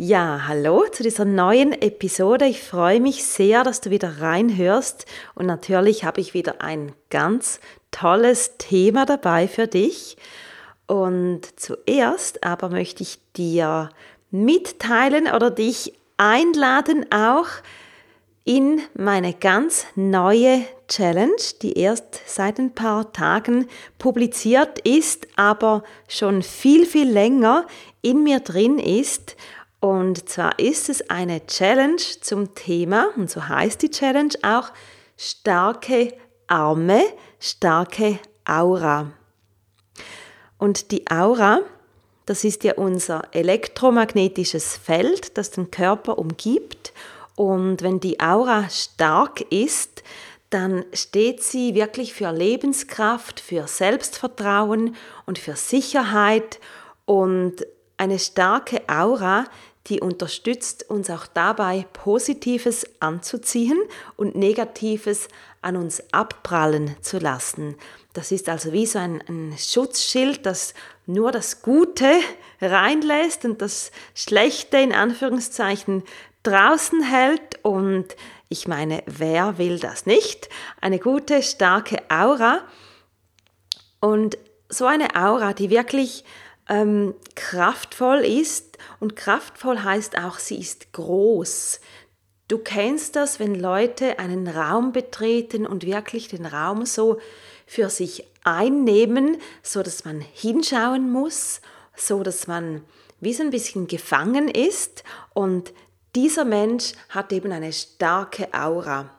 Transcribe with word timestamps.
Ja, 0.00 0.42
hallo 0.46 0.84
zu 0.92 1.02
dieser 1.02 1.24
neuen 1.24 1.72
Episode. 1.72 2.46
Ich 2.46 2.62
freue 2.62 3.00
mich 3.00 3.24
sehr, 3.24 3.64
dass 3.64 3.80
du 3.80 3.90
wieder 3.90 4.20
reinhörst 4.20 5.06
und 5.34 5.46
natürlich 5.46 6.04
habe 6.04 6.20
ich 6.20 6.34
wieder 6.34 6.62
ein 6.62 6.92
ganz 7.10 7.58
tolles 7.90 8.58
Thema 8.58 9.06
dabei 9.06 9.48
für 9.48 9.66
dich. 9.66 10.16
Und 10.86 11.40
zuerst 11.56 12.44
aber 12.44 12.68
möchte 12.68 13.02
ich 13.02 13.18
dir 13.36 13.90
mitteilen 14.30 15.26
oder 15.26 15.50
dich 15.50 15.94
einladen 16.16 17.10
auch 17.10 17.48
in 18.44 18.80
meine 18.94 19.34
ganz 19.34 19.84
neue 19.96 20.60
Challenge, 20.86 21.42
die 21.60 21.76
erst 21.76 22.20
seit 22.24 22.60
ein 22.60 22.72
paar 22.72 23.12
Tagen 23.12 23.66
publiziert 23.98 24.78
ist, 24.86 25.26
aber 25.34 25.82
schon 26.06 26.44
viel, 26.44 26.86
viel 26.86 27.10
länger 27.10 27.66
in 28.00 28.22
mir 28.22 28.38
drin 28.38 28.78
ist 28.78 29.34
und 29.80 30.28
zwar 30.28 30.58
ist 30.58 30.88
es 30.88 31.08
eine 31.08 31.46
Challenge 31.46 32.02
zum 32.20 32.54
Thema, 32.54 33.10
und 33.16 33.30
so 33.30 33.48
heißt 33.48 33.82
die 33.82 33.90
Challenge 33.90 34.34
auch, 34.42 34.70
starke 35.16 36.14
Arme, 36.48 37.02
starke 37.38 38.18
Aura. 38.44 39.12
Und 40.58 40.90
die 40.90 41.08
Aura, 41.08 41.60
das 42.26 42.44
ist 42.44 42.64
ja 42.64 42.74
unser 42.74 43.22
elektromagnetisches 43.32 44.76
Feld, 44.76 45.38
das 45.38 45.50
den 45.50 45.70
Körper 45.70 46.18
umgibt. 46.18 46.92
Und 47.36 47.82
wenn 47.82 48.00
die 48.00 48.18
Aura 48.18 48.68
stark 48.68 49.40
ist, 49.52 50.02
dann 50.50 50.84
steht 50.92 51.42
sie 51.42 51.74
wirklich 51.74 52.14
für 52.14 52.32
Lebenskraft, 52.32 53.38
für 53.38 53.68
Selbstvertrauen 53.68 54.96
und 55.26 55.38
für 55.38 55.54
Sicherheit. 55.54 56.58
Und 57.04 57.66
eine 57.98 58.18
starke 58.18 58.82
Aura, 58.88 59.44
die 59.88 60.00
unterstützt 60.00 60.88
uns 60.90 61.10
auch 61.10 61.26
dabei, 61.26 61.86
Positives 61.92 62.86
anzuziehen 63.00 63.78
und 64.16 64.34
Negatives 64.34 65.28
an 65.62 65.76
uns 65.76 66.02
abprallen 66.12 66.96
zu 67.00 67.18
lassen. 67.18 67.76
Das 68.12 68.32
ist 68.32 68.48
also 68.48 68.72
wie 68.72 68.86
so 68.86 68.98
ein, 68.98 69.22
ein 69.28 69.54
Schutzschild, 69.58 70.44
das 70.44 70.74
nur 71.06 71.32
das 71.32 71.62
Gute 71.62 72.10
reinlässt 72.60 73.44
und 73.44 73.62
das 73.62 73.90
Schlechte 74.14 74.78
in 74.78 74.92
Anführungszeichen 74.92 76.02
draußen 76.42 77.02
hält. 77.02 77.64
Und 77.64 78.16
ich 78.48 78.68
meine, 78.68 79.02
wer 79.06 79.58
will 79.58 79.78
das 79.78 80.06
nicht? 80.06 80.48
Eine 80.80 80.98
gute, 80.98 81.42
starke 81.42 81.98
Aura. 82.08 82.60
Und 84.00 84.38
so 84.68 84.86
eine 84.86 85.16
Aura, 85.16 85.54
die 85.54 85.70
wirklich 85.70 86.24
ähm, 86.68 87.14
kraftvoll 87.34 88.18
ist. 88.18 88.78
Und 89.00 89.16
kraftvoll 89.16 89.82
heißt 89.82 90.18
auch, 90.18 90.38
sie 90.38 90.58
ist 90.58 90.92
groß. 90.92 91.80
Du 92.48 92.58
kennst 92.58 93.16
das, 93.16 93.40
wenn 93.40 93.54
Leute 93.54 94.18
einen 94.18 94.48
Raum 94.48 94.92
betreten 94.92 95.66
und 95.66 95.84
wirklich 95.84 96.28
den 96.28 96.46
Raum 96.46 96.86
so 96.86 97.18
für 97.66 97.90
sich 97.90 98.24
einnehmen, 98.44 99.36
so 99.62 99.82
dass 99.82 100.04
man 100.04 100.20
hinschauen 100.20 101.10
muss, 101.12 101.60
so 101.94 102.22
dass 102.22 102.46
man 102.46 102.82
wie 103.20 103.34
so 103.34 103.42
ein 103.42 103.50
bisschen 103.50 103.86
gefangen 103.86 104.48
ist 104.48 105.04
und 105.34 105.72
dieser 106.14 106.44
Mensch 106.44 106.92
hat 107.10 107.32
eben 107.32 107.52
eine 107.52 107.72
starke 107.72 108.48
Aura. 108.54 109.10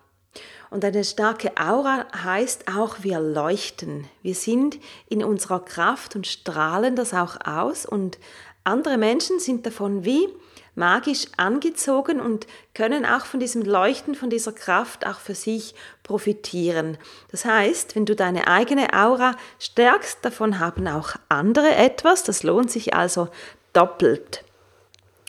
Und 0.69 0.85
eine 0.85 1.03
starke 1.03 1.51
Aura 1.57 2.05
heißt 2.23 2.67
auch, 2.67 2.97
wir 3.01 3.19
leuchten. 3.19 4.07
Wir 4.21 4.35
sind 4.35 4.77
in 5.07 5.23
unserer 5.23 5.59
Kraft 5.59 6.15
und 6.15 6.27
strahlen 6.27 6.95
das 6.95 7.13
auch 7.13 7.37
aus. 7.45 7.85
Und 7.85 8.19
andere 8.63 8.97
Menschen 8.97 9.39
sind 9.39 9.65
davon 9.65 10.05
wie 10.05 10.27
magisch 10.75 11.25
angezogen 11.37 12.21
und 12.21 12.47
können 12.73 13.05
auch 13.05 13.25
von 13.25 13.39
diesem 13.39 13.63
Leuchten, 13.63 14.15
von 14.15 14.29
dieser 14.29 14.53
Kraft 14.53 15.05
auch 15.05 15.19
für 15.19 15.35
sich 15.35 15.75
profitieren. 16.03 16.97
Das 17.31 17.45
heißt, 17.45 17.95
wenn 17.95 18.05
du 18.05 18.15
deine 18.15 18.47
eigene 18.47 18.93
Aura 18.93 19.35
stärkst, 19.59 20.19
davon 20.21 20.59
haben 20.59 20.87
auch 20.87 21.15
andere 21.27 21.75
etwas. 21.75 22.23
Das 22.23 22.43
lohnt 22.43 22.71
sich 22.71 22.93
also 22.93 23.27
doppelt. 23.73 24.43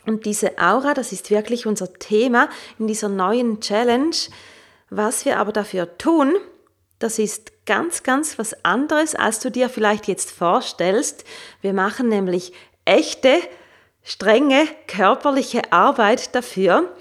Und 0.05 0.25
diese 0.25 0.57
Aura, 0.57 0.93
das 0.93 1.11
ist 1.11 1.29
wirklich 1.29 1.67
unser 1.67 1.93
Thema 1.93 2.49
in 2.79 2.87
dieser 2.87 3.09
neuen 3.09 3.59
Challenge. 3.59 4.15
Was 4.93 5.23
wir 5.23 5.39
aber 5.39 5.53
dafür 5.53 5.97
tun, 5.97 6.35
das 6.99 7.17
ist 7.17 7.65
ganz, 7.65 8.03
ganz 8.03 8.37
was 8.37 8.65
anderes, 8.65 9.15
als 9.15 9.39
du 9.39 9.49
dir 9.49 9.69
vielleicht 9.69 10.09
jetzt 10.09 10.29
vorstellst. 10.31 11.23
Wir 11.61 11.71
machen 11.71 12.09
nämlich 12.09 12.51
echte, 12.83 13.39
strenge 14.03 14.67
körperliche 14.87 15.71
Arbeit 15.71 16.35
dafür. 16.35 16.93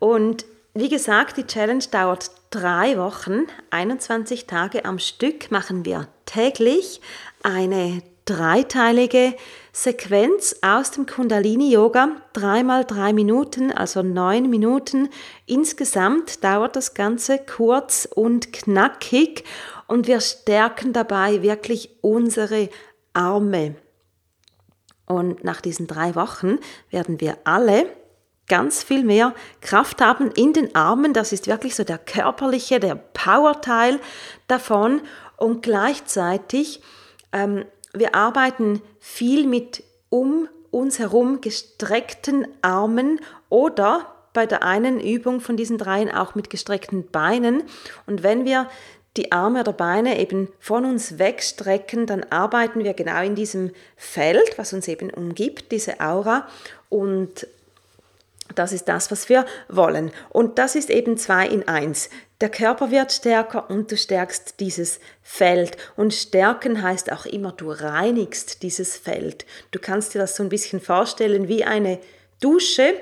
Und 0.00 0.44
wie 0.74 0.88
gesagt, 0.88 1.36
die 1.36 1.46
Challenge 1.46 1.84
dauert 1.88 2.32
drei 2.50 2.98
Wochen, 2.98 3.46
21 3.70 4.46
Tage 4.46 4.84
am 4.84 4.98
Stück 4.98 5.52
machen 5.52 5.84
wir 5.84 6.08
täglich 6.24 7.00
eine 7.44 8.02
dreiteilige 8.26 9.34
Sequenz 9.72 10.56
aus 10.60 10.90
dem 10.90 11.06
Kundalini-Yoga, 11.06 12.16
dreimal 12.32 12.84
drei 12.84 13.12
Minuten, 13.12 13.72
also 13.72 14.02
neun 14.02 14.50
Minuten. 14.50 15.08
Insgesamt 15.46 16.44
dauert 16.44 16.76
das 16.76 16.94
Ganze 16.94 17.38
kurz 17.38 18.06
und 18.14 18.52
knackig 18.52 19.44
und 19.86 20.06
wir 20.06 20.20
stärken 20.20 20.92
dabei 20.92 21.42
wirklich 21.42 21.90
unsere 22.02 22.68
Arme. 23.12 23.76
Und 25.06 25.44
nach 25.44 25.60
diesen 25.60 25.86
drei 25.86 26.14
Wochen 26.16 26.58
werden 26.90 27.20
wir 27.20 27.38
alle 27.44 27.86
ganz 28.48 28.82
viel 28.82 29.04
mehr 29.04 29.34
Kraft 29.60 30.00
haben 30.00 30.30
in 30.32 30.52
den 30.52 30.74
Armen. 30.74 31.12
Das 31.12 31.32
ist 31.32 31.46
wirklich 31.46 31.74
so 31.74 31.84
der 31.84 31.98
körperliche, 31.98 32.80
der 32.80 32.96
Power-Teil 32.96 34.00
davon. 34.48 35.00
Und 35.36 35.62
gleichzeitig 35.62 36.80
ähm, 37.32 37.64
wir 37.98 38.14
arbeiten 38.14 38.80
viel 38.98 39.46
mit 39.46 39.82
um 40.10 40.48
uns 40.70 40.98
herum 40.98 41.40
gestreckten 41.40 42.46
Armen 42.62 43.20
oder 43.48 44.12
bei 44.32 44.46
der 44.46 44.62
einen 44.62 45.00
Übung 45.00 45.40
von 45.40 45.56
diesen 45.56 45.78
dreien 45.78 46.10
auch 46.10 46.34
mit 46.34 46.50
gestreckten 46.50 47.06
Beinen. 47.06 47.62
Und 48.06 48.22
wenn 48.22 48.44
wir 48.44 48.68
die 49.16 49.32
Arme 49.32 49.60
oder 49.60 49.72
Beine 49.72 50.20
eben 50.20 50.48
von 50.60 50.84
uns 50.84 51.18
wegstrecken, 51.18 52.06
dann 52.06 52.24
arbeiten 52.24 52.84
wir 52.84 52.92
genau 52.92 53.22
in 53.22 53.34
diesem 53.34 53.70
Feld, 53.96 54.58
was 54.58 54.74
uns 54.74 54.88
eben 54.88 55.08
umgibt, 55.08 55.72
diese 55.72 56.00
Aura. 56.00 56.46
Und 56.90 57.46
das 58.54 58.72
ist 58.72 58.88
das, 58.88 59.10
was 59.10 59.28
wir 59.28 59.46
wollen. 59.68 60.12
Und 60.28 60.58
das 60.58 60.74
ist 60.74 60.90
eben 60.90 61.16
zwei 61.16 61.46
in 61.46 61.66
eins. 61.66 62.10
Der 62.42 62.50
Körper 62.50 62.90
wird 62.90 63.12
stärker 63.12 63.70
und 63.70 63.90
du 63.90 63.96
stärkst 63.96 64.60
dieses 64.60 65.00
Feld. 65.22 65.78
Und 65.96 66.12
stärken 66.12 66.82
heißt 66.82 67.10
auch 67.10 67.24
immer, 67.24 67.52
du 67.52 67.70
reinigst 67.70 68.62
dieses 68.62 68.96
Feld. 68.96 69.46
Du 69.70 69.78
kannst 69.78 70.14
dir 70.14 70.18
das 70.18 70.36
so 70.36 70.42
ein 70.42 70.50
bisschen 70.50 70.80
vorstellen 70.80 71.48
wie 71.48 71.64
eine 71.64 71.98
Dusche, 72.40 72.94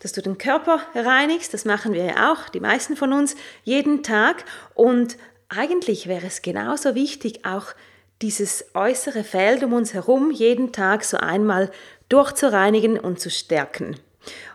dass 0.00 0.12
du 0.12 0.20
den 0.20 0.36
Körper 0.36 0.80
reinigst. 0.94 1.54
Das 1.54 1.64
machen 1.64 1.94
wir 1.94 2.04
ja 2.04 2.32
auch, 2.32 2.50
die 2.50 2.60
meisten 2.60 2.94
von 2.94 3.14
uns, 3.14 3.34
jeden 3.64 4.02
Tag. 4.02 4.44
Und 4.74 5.16
eigentlich 5.48 6.06
wäre 6.06 6.26
es 6.26 6.42
genauso 6.42 6.94
wichtig, 6.94 7.46
auch 7.46 7.68
dieses 8.20 8.66
äußere 8.74 9.24
Feld 9.24 9.64
um 9.64 9.72
uns 9.72 9.94
herum 9.94 10.30
jeden 10.30 10.70
Tag 10.72 11.04
so 11.04 11.16
einmal 11.16 11.70
durchzureinigen 12.10 12.98
und 12.98 13.20
zu 13.20 13.30
stärken. 13.30 13.96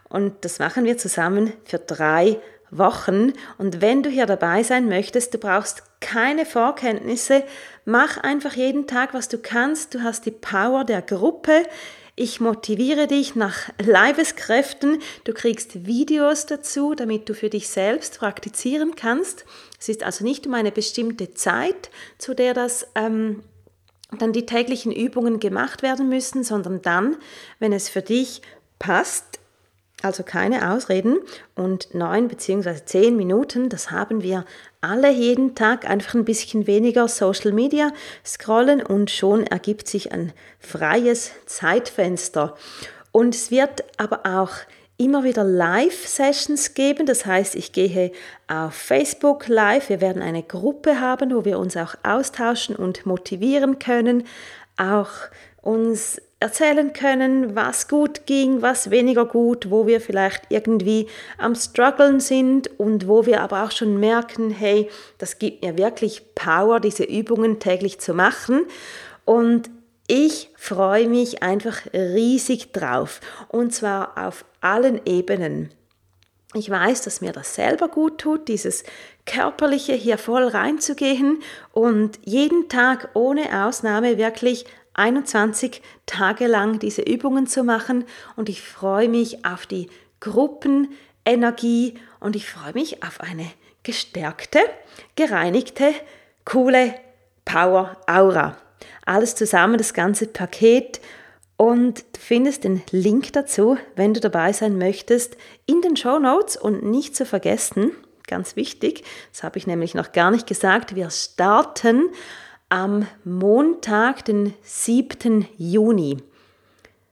Und 0.10 0.46
das 0.46 0.60
machen 0.60 0.86
wir 0.86 0.98
zusammen 0.98 1.54
für 1.66 1.80
drei 1.80 2.40
Wochen. 2.72 3.34
Und 3.58 3.82
wenn 3.82 4.04
du 4.04 4.10
hier 4.10 4.26
dabei 4.26 4.64
sein 4.64 4.88
möchtest, 4.90 5.34
du 5.34 5.38
brauchst 5.38 5.84
keine 6.00 6.46
Vorkenntnisse, 6.46 7.44
mach 7.86 8.18
einfach 8.18 8.54
jeden 8.54 8.88
Tag, 8.88 9.14
was 9.14 9.30
du 9.30 9.38
kannst. 9.38 9.94
Du 9.94 10.04
hast 10.04 10.26
die 10.26 10.32
Power 10.32 10.84
der 10.84 11.02
Gruppe. 11.02 11.64
Ich 12.16 12.40
motiviere 12.40 13.06
dich 13.06 13.36
nach 13.36 13.70
Leibeskräften. 13.80 15.00
Du 15.24 15.34
kriegst 15.34 15.86
Videos 15.86 16.48
dazu, 16.48 16.96
damit 16.96 17.30
du 17.30 17.36
für 17.36 17.50
dich 17.50 17.70
selbst 17.70 18.18
praktizieren 18.18 18.96
kannst. 18.96 19.46
Es 19.80 19.88
ist 19.88 20.04
also 20.04 20.24
nicht 20.24 20.48
um 20.48 20.56
eine 20.56 20.72
bestimmte 20.72 21.36
Zeit, 21.36 21.92
zu 22.18 22.34
der 22.34 22.56
das 22.56 22.88
ähm, 22.96 23.44
dann 24.18 24.34
die 24.34 24.46
täglichen 24.46 24.92
Übungen 24.92 25.40
gemacht 25.40 25.84
werden 25.84 26.10
müssen, 26.10 26.44
sondern 26.44 26.82
dann, 26.82 27.18
wenn 27.60 27.72
es 27.74 27.88
für 27.88 28.02
dich 28.02 28.42
passt, 28.80 29.27
also 30.08 30.24
keine 30.24 30.74
Ausreden. 30.74 31.20
Und 31.56 31.94
neun 31.94 32.28
bzw. 32.28 32.84
zehn 32.84 33.16
Minuten, 33.16 33.70
das 33.70 33.92
haben 33.92 34.24
wir 34.24 34.46
alle 34.82 35.12
jeden 35.12 35.54
Tag 35.54 35.88
einfach 35.88 36.16
ein 36.16 36.26
bisschen 36.26 36.66
weniger 36.66 37.08
Social 37.08 37.52
Media 37.52 37.92
scrollen 38.26 38.82
und 38.82 39.12
schon 39.12 39.46
ergibt 39.46 39.88
sich 39.88 40.12
ein 40.12 40.34
freies 40.60 41.32
Zeitfenster. 41.46 42.56
Und 43.12 43.36
es 43.36 43.52
wird 43.52 43.84
aber 43.98 44.22
auch 44.26 44.52
immer 44.98 45.24
wieder 45.24 45.44
Live-Sessions 45.44 46.74
geben. 46.74 47.06
Das 47.06 47.26
heißt, 47.26 47.56
ich 47.56 47.72
gehe 47.72 48.12
auf 48.48 48.74
Facebook 48.74 49.48
live. 49.48 49.90
Wir 49.90 50.02
werden 50.02 50.22
eine 50.22 50.44
Gruppe 50.44 51.00
haben, 51.00 51.34
wo 51.34 51.46
wir 51.46 51.60
uns 51.60 51.78
auch 51.78 51.96
austauschen 52.04 52.76
und 52.76 53.06
motivieren 53.06 53.80
können, 53.80 54.24
auch 54.78 55.10
uns 55.62 56.22
erzählen 56.40 56.94
können, 56.94 57.56
was 57.56 57.88
gut 57.88 58.26
ging, 58.28 58.62
was 58.62 58.92
weniger 58.92 59.26
gut, 59.26 59.72
wo 59.72 59.88
wir 59.88 60.00
vielleicht 60.00 60.44
irgendwie 60.50 61.08
am 61.38 61.56
struggeln 61.56 62.20
sind 62.20 62.80
und 62.80 63.08
wo 63.08 63.26
wir 63.26 63.42
aber 63.42 63.64
auch 63.64 63.72
schon 63.72 64.00
merken, 64.00 64.52
hey, 64.52 64.90
das 65.18 65.40
gibt 65.40 65.64
mir 65.64 65.78
wirklich 65.78 66.36
Power, 66.36 66.80
diese 66.80 67.04
Übungen 67.04 67.60
täglich 67.60 68.00
zu 68.00 68.14
machen. 68.14 68.66
Und 69.26 69.72
ich 70.08 70.52
freue 70.56 71.10
mich 71.10 71.42
einfach 71.44 71.82
riesig 71.94 72.72
drauf 72.72 73.20
und 73.50 73.74
zwar 73.74 74.18
auf 74.18 74.46
allen 74.62 75.02
Ebenen. 75.06 75.72
Ich 76.54 76.70
weiß, 76.70 77.02
dass 77.02 77.20
mir 77.20 77.34
das 77.34 77.56
selber 77.56 77.90
gut 77.90 78.20
tut, 78.20 78.48
dieses 78.48 78.86
körperliche 79.26 79.94
hier 79.94 80.18
voll 80.18 80.48
reinzugehen 80.48 81.44
und 81.74 82.20
jeden 82.24 82.70
Tag 82.70 83.10
ohne 83.16 83.66
Ausnahme 83.66 84.18
wirklich 84.18 84.66
21 84.98 85.82
Tage 86.06 86.48
lang 86.48 86.80
diese 86.80 87.02
Übungen 87.02 87.48
zu 87.48 87.64
machen 87.64 88.06
und 88.36 88.50
ich 88.50 88.62
freue 88.62 89.08
mich 89.10 89.46
auf 89.46 89.66
die 89.66 89.90
Gruppenenergie 90.20 91.96
und 92.20 92.36
ich 92.36 92.50
freue 92.50 92.74
mich 92.74 93.04
auf 93.04 93.22
eine 93.22 93.50
gestärkte, 93.84 94.60
gereinigte, 95.16 95.94
coole 96.44 96.96
Power 97.46 97.98
Aura. 98.08 98.58
Alles 99.06 99.36
zusammen, 99.36 99.78
das 99.78 99.94
ganze 99.94 100.28
Paket. 100.28 101.00
Und 101.56 102.00
du 102.00 102.20
findest 102.20 102.66
den 102.66 102.84
Link 102.92 103.34
dazu, 103.34 103.78
wenn 103.96 104.14
du 104.14 104.20
dabei 104.20 104.54
sein 104.54 104.78
möchtest, 104.78 105.38
in 105.66 105.82
den 105.82 105.96
Show 105.96 106.20
Notes 106.20 106.58
und 106.58 106.84
nicht 106.84 107.16
zu 107.16 107.26
vergessen, 107.26 107.92
ganz 108.28 108.56
wichtig, 108.56 109.04
das 109.32 109.42
habe 109.44 109.58
ich 109.58 109.66
nämlich 109.66 109.96
noch 109.96 110.12
gar 110.12 110.30
nicht 110.30 110.46
gesagt, 110.46 110.96
wir 110.96 111.10
starten 111.10 112.10
am 112.70 113.08
Montag, 113.24 114.26
den 114.26 114.54
7. 114.64 115.48
Juni. 115.58 116.18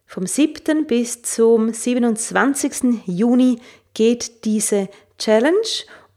Vom 0.06 0.28
7. 0.28 0.86
bis 0.86 1.22
zum 1.24 1.74
27. 1.74 3.02
Juni 3.06 3.60
geht 3.94 4.46
diese 4.46 4.90
Challenge 5.18 5.56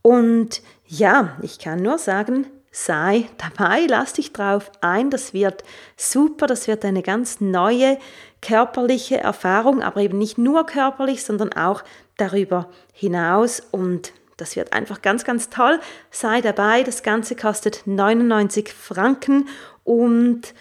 und 0.02 0.62
ja, 0.86 1.36
ich 1.42 1.58
kann 1.58 1.82
nur 1.82 1.98
sagen, 1.98 2.46
sei 2.70 3.28
dabei, 3.38 3.86
lass 3.88 4.12
dich 4.14 4.32
drauf 4.32 4.70
ein, 4.80 5.10
das 5.10 5.32
wird 5.34 5.64
super, 5.96 6.46
das 6.46 6.68
wird 6.68 6.84
eine 6.84 7.02
ganz 7.02 7.40
neue 7.40 7.98
körperliche 8.40 9.18
Erfahrung, 9.18 9.82
aber 9.82 10.00
eben 10.00 10.18
nicht 10.18 10.38
nur 10.38 10.66
körperlich, 10.66 11.24
sondern 11.24 11.52
auch 11.52 11.82
darüber 12.16 12.68
hinaus 12.92 13.60
und 13.70 14.12
das 14.38 14.56
wird 14.56 14.72
einfach 14.72 15.02
ganz, 15.02 15.24
ganz 15.24 15.50
toll. 15.50 15.78
Sei 16.10 16.40
dabei, 16.40 16.82
das 16.82 17.02
Ganze 17.02 17.36
kostet 17.36 17.82
99 17.86 18.72
Franken 18.72 19.48
und 19.84 20.54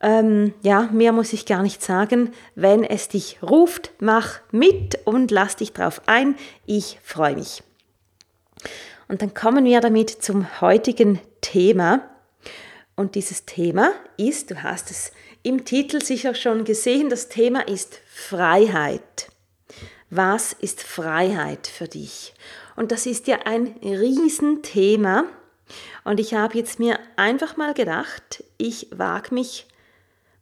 ähm, 0.00 0.52
ja, 0.62 0.88
mehr 0.92 1.12
muss 1.12 1.32
ich 1.32 1.46
gar 1.46 1.62
nicht 1.62 1.82
sagen. 1.82 2.32
Wenn 2.54 2.84
es 2.84 3.08
dich 3.08 3.38
ruft, 3.42 3.92
mach 4.00 4.40
mit 4.50 4.98
und 5.04 5.30
lass 5.30 5.56
dich 5.56 5.72
drauf 5.72 6.02
ein. 6.06 6.36
Ich 6.66 6.98
freue 7.02 7.36
mich. 7.36 7.62
Und 9.08 9.22
dann 9.22 9.32
kommen 9.34 9.64
wir 9.64 9.80
damit 9.80 10.10
zum 10.10 10.60
heutigen 10.60 11.20
Thema. 11.40 12.00
Und 12.96 13.14
dieses 13.14 13.46
Thema 13.46 13.92
ist, 14.16 14.50
du 14.50 14.62
hast 14.62 14.90
es 14.90 15.12
im 15.42 15.64
Titel 15.64 16.02
sicher 16.02 16.34
schon 16.34 16.64
gesehen, 16.64 17.08
das 17.08 17.28
Thema 17.28 17.66
ist 17.66 18.00
Freiheit. 18.06 19.28
Was 20.10 20.52
ist 20.52 20.82
Freiheit 20.82 21.66
für 21.66 21.88
dich? 21.88 22.34
Und 22.76 22.92
das 22.92 23.06
ist 23.06 23.26
ja 23.26 23.40
ein 23.44 23.74
Riesenthema. 23.82 25.24
Und 26.04 26.20
ich 26.20 26.34
habe 26.34 26.58
jetzt 26.58 26.78
mir 26.78 26.98
einfach 27.16 27.56
mal 27.56 27.74
gedacht, 27.74 28.44
ich 28.58 28.88
wage 28.90 29.34
mich 29.34 29.66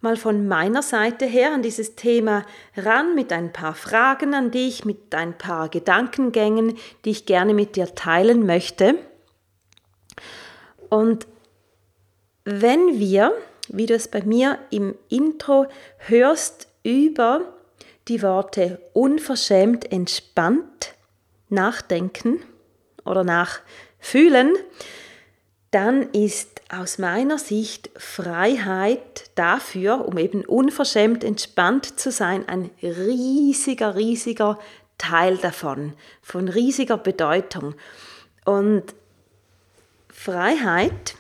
mal 0.00 0.16
von 0.16 0.48
meiner 0.48 0.82
Seite 0.82 1.26
her 1.26 1.52
an 1.52 1.62
dieses 1.62 1.94
Thema 1.94 2.44
ran 2.76 3.14
mit 3.14 3.32
ein 3.32 3.52
paar 3.52 3.74
Fragen 3.74 4.34
an 4.34 4.50
dich, 4.50 4.84
mit 4.84 5.14
ein 5.14 5.36
paar 5.36 5.68
Gedankengängen, 5.68 6.78
die 7.04 7.10
ich 7.10 7.26
gerne 7.26 7.54
mit 7.54 7.76
dir 7.76 7.94
teilen 7.94 8.46
möchte. 8.46 8.94
Und 10.88 11.26
wenn 12.44 12.98
wir, 12.98 13.32
wie 13.68 13.86
du 13.86 13.94
es 13.94 14.08
bei 14.08 14.22
mir 14.22 14.58
im 14.70 14.94
Intro 15.08 15.66
hörst, 15.98 16.68
über 16.82 17.42
die 18.08 18.22
Worte 18.22 18.80
unverschämt 18.94 19.92
entspannt 19.92 20.94
nachdenken 21.50 22.42
oder 23.04 23.24
nachfühlen, 23.24 24.54
dann 25.70 26.10
ist 26.10 26.62
aus 26.68 26.98
meiner 26.98 27.38
Sicht 27.38 27.90
Freiheit 27.96 29.30
dafür, 29.36 30.06
um 30.06 30.18
eben 30.18 30.44
unverschämt 30.44 31.22
entspannt 31.22 31.98
zu 31.98 32.10
sein, 32.10 32.48
ein 32.48 32.70
riesiger, 32.82 33.94
riesiger 33.94 34.58
Teil 34.98 35.36
davon, 35.36 35.94
von 36.22 36.48
riesiger 36.48 36.98
Bedeutung. 36.98 37.74
Und 38.44 38.84
Freiheit, 40.12 41.14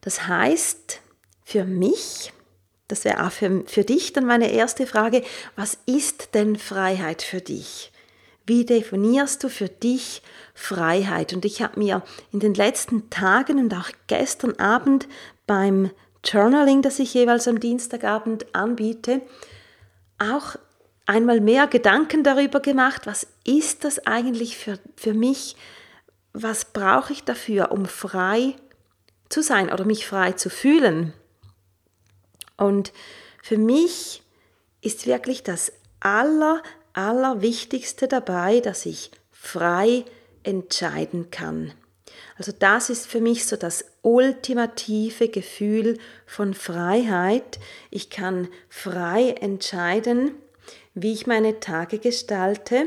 das 0.00 0.26
heißt 0.26 1.00
für 1.44 1.64
mich, 1.64 2.32
das 2.86 3.04
wäre 3.04 3.26
auch 3.26 3.32
für, 3.32 3.64
für 3.66 3.84
dich 3.84 4.12
dann 4.12 4.24
meine 4.24 4.50
erste 4.50 4.86
Frage, 4.86 5.22
was 5.56 5.78
ist 5.84 6.34
denn 6.34 6.56
Freiheit 6.56 7.22
für 7.22 7.40
dich? 7.40 7.92
Wie 8.48 8.64
definierst 8.64 9.44
du 9.44 9.50
für 9.50 9.68
dich 9.68 10.22
Freiheit? 10.54 11.34
Und 11.34 11.44
ich 11.44 11.60
habe 11.60 11.78
mir 11.78 12.02
in 12.32 12.40
den 12.40 12.54
letzten 12.54 13.10
Tagen 13.10 13.58
und 13.58 13.74
auch 13.74 13.90
gestern 14.06 14.58
Abend 14.58 15.06
beim 15.46 15.90
Journaling, 16.24 16.80
das 16.80 16.98
ich 16.98 17.12
jeweils 17.12 17.46
am 17.46 17.60
Dienstagabend 17.60 18.54
anbiete, 18.54 19.20
auch 20.18 20.56
einmal 21.04 21.40
mehr 21.42 21.66
Gedanken 21.66 22.24
darüber 22.24 22.60
gemacht, 22.60 23.06
was 23.06 23.26
ist 23.44 23.84
das 23.84 24.06
eigentlich 24.06 24.56
für, 24.56 24.78
für 24.96 25.12
mich, 25.12 25.54
was 26.32 26.64
brauche 26.64 27.12
ich 27.12 27.24
dafür, 27.24 27.70
um 27.70 27.84
frei 27.84 28.54
zu 29.28 29.42
sein 29.42 29.70
oder 29.70 29.84
mich 29.84 30.06
frei 30.06 30.32
zu 30.32 30.48
fühlen. 30.48 31.12
Und 32.56 32.94
für 33.42 33.58
mich 33.58 34.22
ist 34.80 35.06
wirklich 35.06 35.42
das 35.42 35.70
aller, 36.00 36.62
allerwichtigste 36.98 38.08
dabei, 38.08 38.60
dass 38.60 38.84
ich 38.84 39.12
frei 39.30 40.04
entscheiden 40.42 41.30
kann. 41.30 41.72
Also 42.36 42.52
das 42.58 42.90
ist 42.90 43.06
für 43.06 43.20
mich 43.20 43.46
so 43.46 43.56
das 43.56 43.84
ultimative 44.02 45.28
Gefühl 45.28 45.98
von 46.26 46.54
Freiheit. 46.54 47.60
Ich 47.90 48.10
kann 48.10 48.48
frei 48.68 49.30
entscheiden, 49.40 50.32
wie 50.94 51.12
ich 51.12 51.26
meine 51.26 51.60
Tage 51.60 51.98
gestalte, 51.98 52.86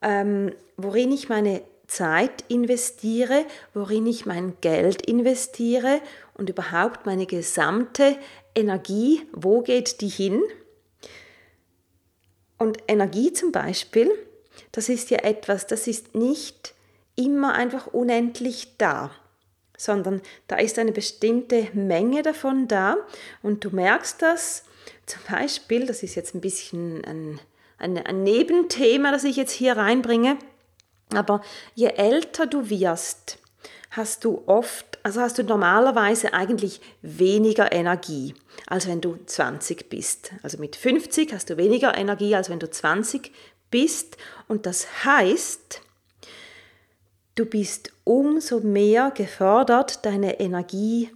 ähm, 0.00 0.52
worin 0.76 1.12
ich 1.12 1.28
meine 1.28 1.62
Zeit 1.86 2.44
investiere, 2.48 3.44
worin 3.74 4.06
ich 4.06 4.24
mein 4.24 4.54
Geld 4.60 5.02
investiere 5.02 6.00
und 6.34 6.48
überhaupt 6.48 7.04
meine 7.04 7.26
gesamte 7.26 8.16
Energie, 8.54 9.22
wo 9.32 9.62
geht 9.62 10.00
die 10.00 10.08
hin? 10.08 10.42
Und 12.58 12.78
Energie 12.88 13.32
zum 13.32 13.52
Beispiel, 13.52 14.10
das 14.72 14.88
ist 14.88 15.10
ja 15.10 15.18
etwas, 15.18 15.66
das 15.66 15.86
ist 15.86 16.14
nicht 16.14 16.74
immer 17.14 17.54
einfach 17.54 17.86
unendlich 17.88 18.76
da, 18.78 19.10
sondern 19.76 20.20
da 20.48 20.56
ist 20.56 20.78
eine 20.78 20.92
bestimmte 20.92 21.68
Menge 21.72 22.22
davon 22.22 22.68
da. 22.68 22.96
Und 23.42 23.64
du 23.64 23.70
merkst 23.70 24.20
das 24.22 24.64
zum 25.06 25.20
Beispiel, 25.30 25.86
das 25.86 26.02
ist 26.02 26.14
jetzt 26.14 26.34
ein 26.34 26.40
bisschen 26.40 27.04
ein, 27.04 27.40
ein, 27.78 27.98
ein 27.98 28.22
Nebenthema, 28.22 29.12
das 29.12 29.24
ich 29.24 29.36
jetzt 29.36 29.52
hier 29.52 29.76
reinbringe, 29.76 30.36
aber 31.14 31.42
je 31.74 31.88
älter 31.88 32.46
du 32.46 32.68
wirst, 32.68 33.38
hast 33.90 34.24
du 34.24 34.42
oft, 34.46 34.98
also 35.02 35.20
hast 35.20 35.38
du 35.38 35.42
normalerweise 35.42 36.34
eigentlich 36.34 36.80
weniger 37.02 37.72
Energie, 37.72 38.34
als 38.66 38.86
wenn 38.86 39.00
du 39.00 39.18
20 39.24 39.88
bist. 39.88 40.32
Also 40.42 40.58
mit 40.58 40.76
50 40.76 41.32
hast 41.32 41.50
du 41.50 41.56
weniger 41.56 41.96
Energie, 41.96 42.34
als 42.34 42.50
wenn 42.50 42.58
du 42.58 42.70
20 42.70 43.32
bist. 43.70 44.16
Und 44.46 44.66
das 44.66 45.04
heißt, 45.04 45.80
du 47.34 47.46
bist 47.46 47.92
umso 48.04 48.60
mehr 48.60 49.10
gefordert, 49.10 50.04
deine 50.04 50.40
Energie 50.40 51.10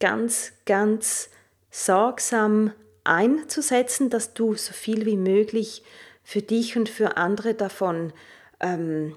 ganz, 0.00 0.52
ganz 0.66 1.30
sorgsam 1.70 2.72
einzusetzen, 3.04 4.10
dass 4.10 4.34
du 4.34 4.54
so 4.54 4.72
viel 4.72 5.06
wie 5.06 5.16
möglich 5.16 5.82
für 6.22 6.42
dich 6.42 6.76
und 6.76 6.88
für 6.88 7.16
andere 7.16 7.54
davon 7.54 8.12
ähm, 8.60 9.16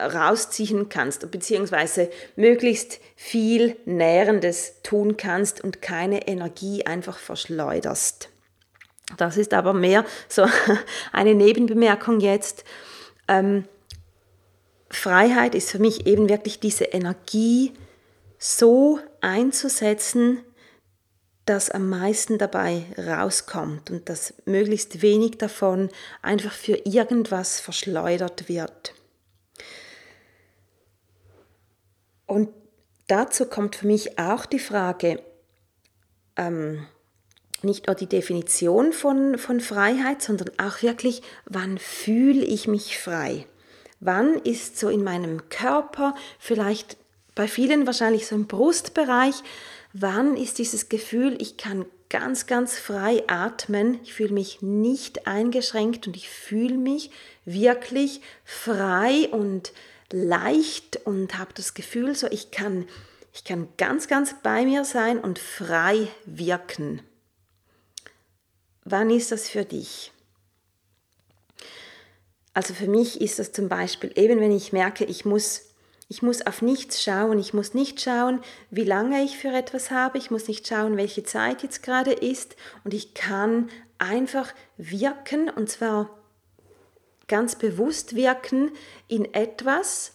rausziehen 0.00 0.88
kannst, 0.88 1.30
beziehungsweise 1.30 2.10
möglichst 2.36 3.00
viel 3.14 3.76
Nährendes 3.84 4.82
tun 4.82 5.16
kannst 5.16 5.62
und 5.62 5.80
keine 5.80 6.28
Energie 6.28 6.84
einfach 6.84 7.18
verschleuderst. 7.18 8.28
Das 9.16 9.36
ist 9.36 9.54
aber 9.54 9.72
mehr 9.72 10.04
so 10.28 10.46
eine 11.12 11.34
Nebenbemerkung 11.34 12.20
jetzt. 12.20 12.64
Ähm, 13.28 13.64
Freiheit 14.90 15.54
ist 15.54 15.70
für 15.70 15.78
mich 15.78 16.06
eben 16.06 16.28
wirklich 16.28 16.60
diese 16.60 16.84
Energie 16.84 17.72
so 18.38 19.00
einzusetzen, 19.20 20.42
dass 21.44 21.70
am 21.70 21.88
meisten 21.88 22.38
dabei 22.38 22.84
rauskommt 22.98 23.90
und 23.90 24.08
dass 24.08 24.34
möglichst 24.46 25.00
wenig 25.00 25.38
davon 25.38 25.90
einfach 26.20 26.52
für 26.52 26.76
irgendwas 26.84 27.60
verschleudert 27.60 28.48
wird. 28.48 28.94
Und 32.26 32.50
dazu 33.06 33.46
kommt 33.46 33.76
für 33.76 33.86
mich 33.86 34.18
auch 34.18 34.46
die 34.46 34.58
Frage, 34.58 35.22
ähm, 36.36 36.86
nicht 37.62 37.86
nur 37.86 37.96
die 37.96 38.08
Definition 38.08 38.92
von, 38.92 39.38
von 39.38 39.60
Freiheit, 39.60 40.22
sondern 40.22 40.50
auch 40.58 40.82
wirklich, 40.82 41.22
wann 41.46 41.78
fühle 41.78 42.44
ich 42.44 42.68
mich 42.68 42.98
frei? 42.98 43.46
Wann 44.00 44.34
ist 44.36 44.78
so 44.78 44.88
in 44.88 45.02
meinem 45.02 45.48
Körper, 45.48 46.14
vielleicht 46.38 46.98
bei 47.34 47.48
vielen 47.48 47.86
wahrscheinlich 47.86 48.26
so 48.26 48.34
im 48.34 48.46
Brustbereich, 48.46 49.42
wann 49.92 50.36
ist 50.36 50.58
dieses 50.58 50.88
Gefühl, 50.88 51.36
ich 51.40 51.56
kann 51.56 51.86
ganz, 52.08 52.46
ganz 52.46 52.78
frei 52.78 53.22
atmen, 53.26 53.98
ich 54.02 54.14
fühle 54.14 54.32
mich 54.32 54.62
nicht 54.62 55.26
eingeschränkt 55.26 56.06
und 56.06 56.16
ich 56.16 56.28
fühle 56.28 56.76
mich 56.76 57.10
wirklich 57.44 58.20
frei 58.44 59.28
und 59.30 59.72
leicht 60.12 60.96
und 61.04 61.38
habe 61.38 61.52
das 61.54 61.74
Gefühl, 61.74 62.14
so 62.14 62.26
ich 62.30 62.50
kann, 62.50 62.86
ich 63.32 63.44
kann 63.44 63.68
ganz, 63.76 64.08
ganz 64.08 64.34
bei 64.42 64.64
mir 64.64 64.84
sein 64.84 65.18
und 65.18 65.38
frei 65.38 66.08
wirken. 66.24 67.02
Wann 68.84 69.10
ist 69.10 69.32
das 69.32 69.48
für 69.48 69.64
dich? 69.64 70.12
Also 72.54 72.72
für 72.72 72.86
mich 72.86 73.20
ist 73.20 73.38
das 73.38 73.52
zum 73.52 73.68
Beispiel 73.68 74.12
eben, 74.14 74.40
wenn 74.40 74.52
ich 74.52 74.72
merke, 74.72 75.04
ich 75.04 75.24
muss, 75.24 75.62
ich 76.08 76.22
muss 76.22 76.46
auf 76.46 76.62
nichts 76.62 77.02
schauen, 77.02 77.38
ich 77.38 77.52
muss 77.52 77.74
nicht 77.74 78.00
schauen, 78.00 78.40
wie 78.70 78.84
lange 78.84 79.22
ich 79.22 79.36
für 79.36 79.52
etwas 79.52 79.90
habe, 79.90 80.16
ich 80.16 80.30
muss 80.30 80.48
nicht 80.48 80.66
schauen, 80.66 80.96
welche 80.96 81.24
Zeit 81.24 81.62
jetzt 81.62 81.82
gerade 81.82 82.12
ist 82.12 82.56
und 82.84 82.94
ich 82.94 83.12
kann 83.12 83.68
einfach 83.98 84.54
wirken 84.78 85.50
und 85.50 85.68
zwar 85.68 86.08
ganz 87.28 87.56
bewusst 87.56 88.14
wirken 88.14 88.70
in 89.08 89.32
etwas, 89.34 90.12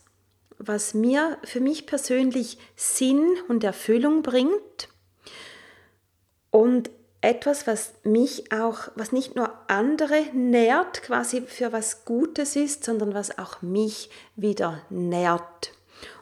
was 0.57 0.93
mir 0.93 1.37
für 1.43 1.59
mich 1.59 1.85
persönlich 1.85 2.57
Sinn 2.75 3.35
und 3.47 3.63
Erfüllung 3.63 4.21
bringt 4.21 4.89
und 6.51 6.89
etwas, 7.21 7.67
was 7.67 7.93
mich 8.03 8.51
auch, 8.51 8.89
was 8.95 9.11
nicht 9.11 9.35
nur 9.35 9.51
andere 9.67 10.23
nährt, 10.33 11.03
quasi 11.03 11.41
für 11.41 11.71
was 11.71 12.03
Gutes 12.05 12.55
ist, 12.55 12.83
sondern 12.83 13.13
was 13.13 13.37
auch 13.37 13.61
mich 13.61 14.09
wieder 14.35 14.81
nährt. 14.89 15.73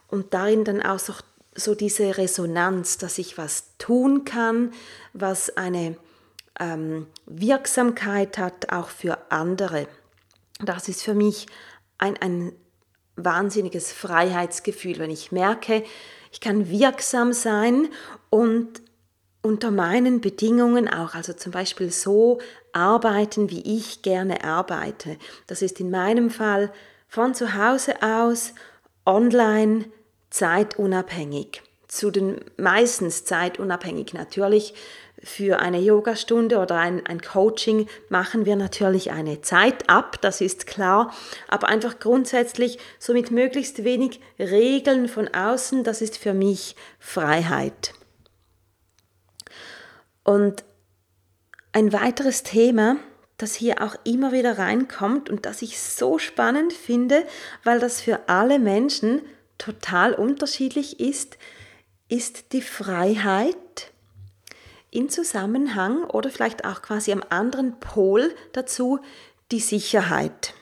Und 0.07 0.33
darin 0.33 0.65
dann 0.65 0.81
auch 0.81 0.99
so, 0.99 1.13
so 1.55 1.73
diese 1.73 2.17
Resonanz, 2.17 2.97
dass 2.97 3.17
ich 3.17 3.37
was 3.37 3.77
tun 3.77 4.25
kann, 4.25 4.73
was 5.13 5.55
eine 5.55 5.95
ähm, 6.59 7.07
Wirksamkeit 7.25 8.37
hat, 8.37 8.71
auch 8.71 8.89
für 8.89 9.17
andere. 9.31 9.87
Das 10.59 10.89
ist 10.89 11.03
für 11.03 11.13
mich 11.13 11.47
ein, 11.97 12.17
ein 12.21 12.53
wahnsinniges 13.15 13.91
Freiheitsgefühl, 13.91 14.99
wenn 14.99 15.09
ich 15.09 15.31
merke, 15.31 15.83
ich 16.31 16.41
kann 16.41 16.69
wirksam 16.69 17.33
sein 17.33 17.87
und 18.29 18.81
unter 19.41 19.71
meinen 19.71 20.21
Bedingungen 20.21 20.87
auch, 20.89 21.15
also 21.15 21.33
zum 21.33 21.51
Beispiel 21.51 21.91
so 21.91 22.39
arbeiten, 22.73 23.49
wie 23.49 23.77
ich 23.77 24.01
gerne 24.01 24.43
arbeite. 24.43 25.17
Das 25.47 25.61
ist 25.61 25.79
in 25.79 25.89
meinem 25.89 26.29
Fall 26.29 26.71
von 27.07 27.33
zu 27.33 27.55
Hause 27.55 28.01
aus, 28.01 28.53
online, 29.05 29.85
zeitunabhängig. 30.29 31.63
Zu 31.87 32.11
den 32.11 32.39
meistens 32.57 33.25
zeitunabhängig 33.25 34.13
natürlich. 34.13 34.75
Für 35.23 35.59
eine 35.59 35.79
Yogastunde 35.79 36.59
oder 36.59 36.75
ein, 36.75 37.05
ein 37.05 37.21
Coaching 37.21 37.87
machen 38.07 38.45
wir 38.45 38.55
natürlich 38.55 39.11
eine 39.11 39.41
Zeit 39.41 39.89
ab, 39.89 40.21
das 40.21 40.39
ist 40.39 40.65
klar, 40.65 41.13
aber 41.47 41.67
einfach 41.67 41.99
grundsätzlich 41.99 42.79
so 42.99 43.13
mit 43.13 43.29
möglichst 43.29 43.83
wenig 43.83 44.21
Regeln 44.37 45.09
von 45.09 45.27
außen, 45.27 45.83
das 45.83 46.01
ist 46.01 46.17
für 46.17 46.33
mich 46.33 46.75
Freiheit. 46.99 47.93
Und 50.23 50.63
ein 51.71 51.91
weiteres 51.91 52.43
Thema, 52.43 52.97
das 53.37 53.55
hier 53.55 53.81
auch 53.81 53.95
immer 54.03 54.31
wieder 54.31 54.57
reinkommt 54.57 55.29
und 55.29 55.45
das 55.45 55.61
ich 55.61 55.79
so 55.79 56.19
spannend 56.19 56.73
finde, 56.73 57.25
weil 57.63 57.79
das 57.79 58.01
für 58.01 58.27
alle 58.27 58.59
Menschen 58.59 59.21
total 59.57 60.13
unterschiedlich 60.13 60.99
ist, 60.99 61.37
ist 62.09 62.53
die 62.53 62.61
Freiheit 62.61 63.91
in 64.91 65.09
Zusammenhang 65.09 66.03
oder 66.05 66.29
vielleicht 66.29 66.65
auch 66.65 66.81
quasi 66.81 67.11
am 67.11 67.23
anderen 67.29 67.79
Pol 67.79 68.33
dazu 68.53 68.99
die 69.51 69.59
Sicherheit. 69.59 70.53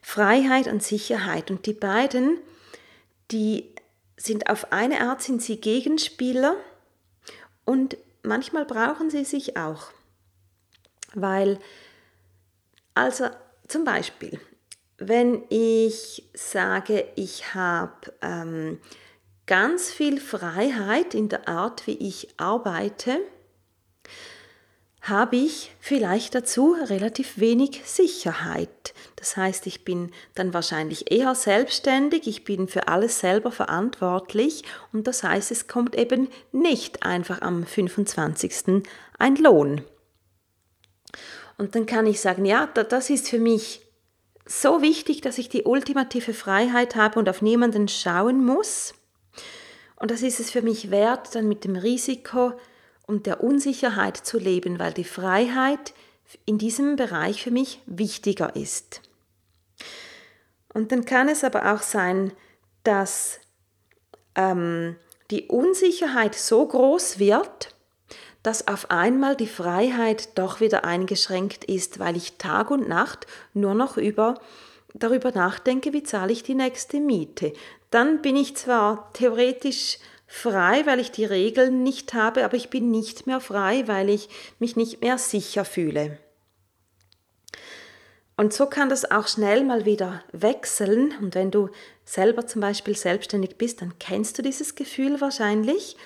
Freiheit 0.00 0.66
und 0.66 0.82
Sicherheit 0.82 1.50
und 1.50 1.66
die 1.66 1.72
beiden, 1.72 2.38
die 3.30 3.74
sind 4.16 4.48
auf 4.50 4.72
eine 4.72 5.00
Art 5.00 5.22
sind 5.22 5.42
sie 5.42 5.60
Gegenspieler 5.60 6.56
und 7.64 7.96
manchmal 8.22 8.64
brauchen 8.64 9.10
sie 9.10 9.24
sich 9.24 9.56
auch. 9.56 9.90
Weil, 11.14 11.58
also 12.94 13.26
zum 13.68 13.84
Beispiel, 13.84 14.40
wenn 14.98 15.44
ich 15.48 16.28
sage, 16.34 17.08
ich 17.16 17.54
habe 17.54 18.12
ähm, 18.22 18.80
ganz 19.46 19.90
viel 19.90 20.20
Freiheit 20.20 21.14
in 21.14 21.28
der 21.28 21.48
Art, 21.48 21.86
wie 21.86 21.96
ich 21.96 22.28
arbeite, 22.36 23.20
habe 25.02 25.34
ich 25.34 25.74
vielleicht 25.80 26.34
dazu 26.34 26.76
relativ 26.88 27.38
wenig 27.38 27.82
Sicherheit. 27.84 28.94
Das 29.16 29.36
heißt, 29.36 29.66
ich 29.66 29.84
bin 29.84 30.12
dann 30.34 30.54
wahrscheinlich 30.54 31.10
eher 31.10 31.34
selbstständig, 31.34 32.28
ich 32.28 32.44
bin 32.44 32.68
für 32.68 32.86
alles 32.86 33.18
selber 33.18 33.50
verantwortlich 33.50 34.62
und 34.92 35.08
das 35.08 35.24
heißt, 35.24 35.50
es 35.50 35.66
kommt 35.66 35.96
eben 35.96 36.28
nicht 36.52 37.02
einfach 37.02 37.42
am 37.42 37.66
25. 37.66 38.84
ein 39.18 39.36
Lohn. 39.36 39.82
Und 41.58 41.74
dann 41.74 41.86
kann 41.86 42.06
ich 42.06 42.20
sagen, 42.20 42.44
ja, 42.44 42.66
das 42.66 43.10
ist 43.10 43.28
für 43.28 43.38
mich 43.38 43.82
so 44.46 44.82
wichtig, 44.82 45.20
dass 45.20 45.38
ich 45.38 45.48
die 45.48 45.64
ultimative 45.64 46.34
Freiheit 46.34 46.94
habe 46.94 47.18
und 47.18 47.28
auf 47.28 47.42
niemanden 47.42 47.88
schauen 47.88 48.44
muss. 48.44 48.94
Und 50.02 50.10
das 50.10 50.22
ist 50.22 50.40
es 50.40 50.50
für 50.50 50.62
mich 50.62 50.90
wert, 50.90 51.32
dann 51.36 51.46
mit 51.46 51.62
dem 51.62 51.76
Risiko, 51.76 52.54
und 53.06 53.26
der 53.26 53.40
Unsicherheit 53.44 54.16
zu 54.16 54.36
leben, 54.36 54.80
weil 54.80 54.92
die 54.92 55.04
Freiheit 55.04 55.94
in 56.44 56.58
diesem 56.58 56.96
Bereich 56.96 57.44
für 57.44 57.52
mich 57.52 57.80
wichtiger 57.86 58.56
ist. 58.56 59.00
Und 60.74 60.90
dann 60.90 61.04
kann 61.04 61.28
es 61.28 61.44
aber 61.44 61.72
auch 61.72 61.82
sein, 61.82 62.32
dass 62.82 63.38
ähm, 64.34 64.96
die 65.30 65.46
Unsicherheit 65.46 66.34
so 66.34 66.66
groß 66.66 67.20
wird, 67.20 67.72
dass 68.42 68.66
auf 68.66 68.90
einmal 68.90 69.36
die 69.36 69.46
Freiheit 69.46 70.36
doch 70.36 70.58
wieder 70.58 70.84
eingeschränkt 70.84 71.64
ist, 71.64 72.00
weil 72.00 72.16
ich 72.16 72.38
Tag 72.38 72.72
und 72.72 72.88
Nacht 72.88 73.28
nur 73.54 73.74
noch 73.74 73.96
über, 73.96 74.40
darüber 74.94 75.30
nachdenke, 75.32 75.92
wie 75.92 76.02
zahle 76.02 76.32
ich 76.32 76.42
die 76.42 76.54
nächste 76.54 77.00
Miete. 77.00 77.52
Dann 77.90 78.22
bin 78.22 78.36
ich 78.36 78.56
zwar 78.56 79.12
theoretisch 79.12 79.98
frei, 80.26 80.86
weil 80.86 80.98
ich 80.98 81.10
die 81.10 81.24
Regeln 81.24 81.82
nicht 81.82 82.14
habe, 82.14 82.44
aber 82.44 82.56
ich 82.56 82.70
bin 82.70 82.90
nicht 82.90 83.26
mehr 83.26 83.40
frei, 83.40 83.86
weil 83.86 84.08
ich 84.08 84.28
mich 84.58 84.76
nicht 84.76 85.02
mehr 85.02 85.18
sicher 85.18 85.64
fühle. 85.64 86.18
Und 88.36 88.52
so 88.52 88.66
kann 88.66 88.88
das 88.88 89.10
auch 89.10 89.28
schnell 89.28 89.62
mal 89.62 89.84
wieder 89.84 90.22
wechseln. 90.32 91.14
Und 91.20 91.34
wenn 91.34 91.50
du 91.50 91.68
selber 92.04 92.46
zum 92.46 92.62
Beispiel 92.62 92.96
selbstständig 92.96 93.56
bist, 93.56 93.82
dann 93.82 93.98
kennst 93.98 94.38
du 94.38 94.42
dieses 94.42 94.74
Gefühl 94.74 95.20
wahrscheinlich. 95.20 95.96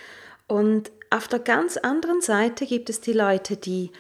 Und 0.49 0.91
auf 1.11 1.29
der 1.29 1.39
ganz 1.39 1.77
anderen 1.77 2.21
Seite 2.21 2.67
gibt 2.67 2.91
es 2.91 3.01
die 3.01 3.13
Leute, 3.13 3.57
die 3.57 3.93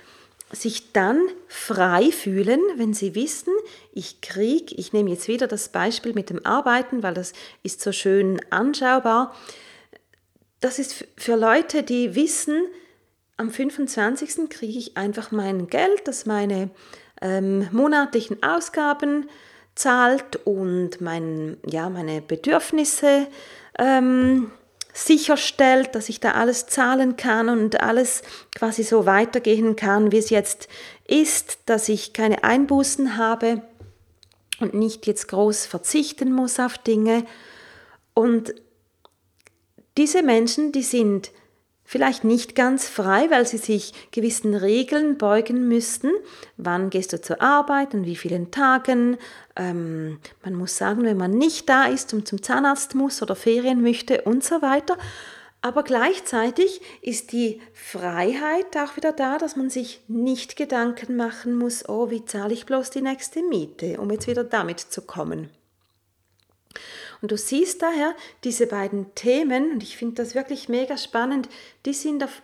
sich 0.52 0.92
dann 0.92 1.20
frei 1.48 2.10
fühlen, 2.12 2.60
wenn 2.76 2.94
sie 2.94 3.14
wissen, 3.14 3.52
ich 3.92 4.20
kriege, 4.20 4.74
ich 4.76 4.92
nehme 4.92 5.10
jetzt 5.10 5.28
wieder 5.28 5.46
das 5.46 5.70
Beispiel 5.70 6.14
mit 6.14 6.30
dem 6.30 6.44
Arbeiten, 6.46 7.02
weil 7.02 7.14
das 7.14 7.32
ist 7.62 7.80
so 7.80 7.92
schön 7.92 8.40
anschaubar, 8.50 9.34
das 10.60 10.78
ist 10.78 11.04
für 11.16 11.36
Leute, 11.36 11.82
die 11.82 12.14
wissen, 12.14 12.66
am 13.36 13.50
25. 13.50 14.48
kriege 14.48 14.78
ich 14.78 14.96
einfach 14.96 15.30
mein 15.30 15.66
Geld, 15.66 16.06
das 16.06 16.26
meine 16.26 16.70
ähm, 17.20 17.68
monatlichen 17.72 18.42
Ausgaben 18.42 19.28
zahlt 19.74 20.36
und 20.46 21.00
mein, 21.00 21.58
ja, 21.66 21.90
meine 21.90 22.22
Bedürfnisse 22.22 23.26
ähm, 23.78 24.50
sicherstellt, 24.96 25.94
dass 25.94 26.08
ich 26.08 26.20
da 26.20 26.32
alles 26.32 26.66
zahlen 26.66 27.16
kann 27.16 27.50
und 27.50 27.82
alles 27.82 28.22
quasi 28.54 28.82
so 28.82 29.04
weitergehen 29.04 29.76
kann, 29.76 30.10
wie 30.10 30.16
es 30.16 30.30
jetzt 30.30 30.68
ist, 31.06 31.58
dass 31.66 31.90
ich 31.90 32.14
keine 32.14 32.44
Einbußen 32.44 33.18
habe 33.18 33.60
und 34.58 34.72
nicht 34.72 35.06
jetzt 35.06 35.28
groß 35.28 35.66
verzichten 35.66 36.32
muss 36.32 36.58
auf 36.58 36.78
Dinge. 36.78 37.26
Und 38.14 38.54
diese 39.98 40.22
Menschen, 40.22 40.72
die 40.72 40.82
sind 40.82 41.30
vielleicht 41.86 42.24
nicht 42.24 42.54
ganz 42.54 42.88
frei, 42.88 43.30
weil 43.30 43.46
sie 43.46 43.56
sich 43.56 43.92
gewissen 44.10 44.54
Regeln 44.54 45.16
beugen 45.16 45.68
müssten. 45.68 46.10
Wann 46.56 46.90
gehst 46.90 47.12
du 47.12 47.20
zur 47.20 47.40
Arbeit, 47.40 47.94
an 47.94 48.04
wie 48.04 48.16
vielen 48.16 48.50
Tagen? 48.50 49.16
Ähm, 49.54 50.18
man 50.44 50.54
muss 50.54 50.76
sagen, 50.76 51.04
wenn 51.04 51.16
man 51.16 51.30
nicht 51.30 51.68
da 51.68 51.86
ist 51.86 52.12
und 52.12 52.28
zum 52.28 52.42
Zahnarzt 52.42 52.94
muss 52.94 53.22
oder 53.22 53.36
Ferien 53.36 53.80
möchte 53.80 54.22
und 54.22 54.44
so 54.44 54.60
weiter. 54.60 54.98
Aber 55.62 55.82
gleichzeitig 55.82 56.80
ist 57.02 57.32
die 57.32 57.60
Freiheit 57.72 58.76
auch 58.76 58.96
wieder 58.96 59.12
da, 59.12 59.38
dass 59.38 59.56
man 59.56 59.70
sich 59.70 60.00
nicht 60.06 60.56
Gedanken 60.56 61.16
machen 61.16 61.56
muss, 61.56 61.88
oh, 61.88 62.10
wie 62.10 62.24
zahle 62.24 62.52
ich 62.52 62.66
bloß 62.66 62.90
die 62.90 63.00
nächste 63.00 63.42
Miete, 63.42 64.00
um 64.00 64.10
jetzt 64.10 64.28
wieder 64.28 64.44
damit 64.44 64.80
zu 64.80 65.02
kommen. 65.02 65.48
Und 67.23 67.30
du 67.30 67.37
siehst 67.37 67.83
daher 67.83 68.14
diese 68.45 68.66
beiden 68.66 69.14
Themen, 69.14 69.73
und 69.73 69.83
ich 69.83 69.97
finde 69.97 70.16
das 70.16 70.35
wirklich 70.35 70.68
mega 70.68 70.97
spannend, 70.97 71.49
die 71.85 71.92
sind 71.92 72.23
auf, 72.23 72.42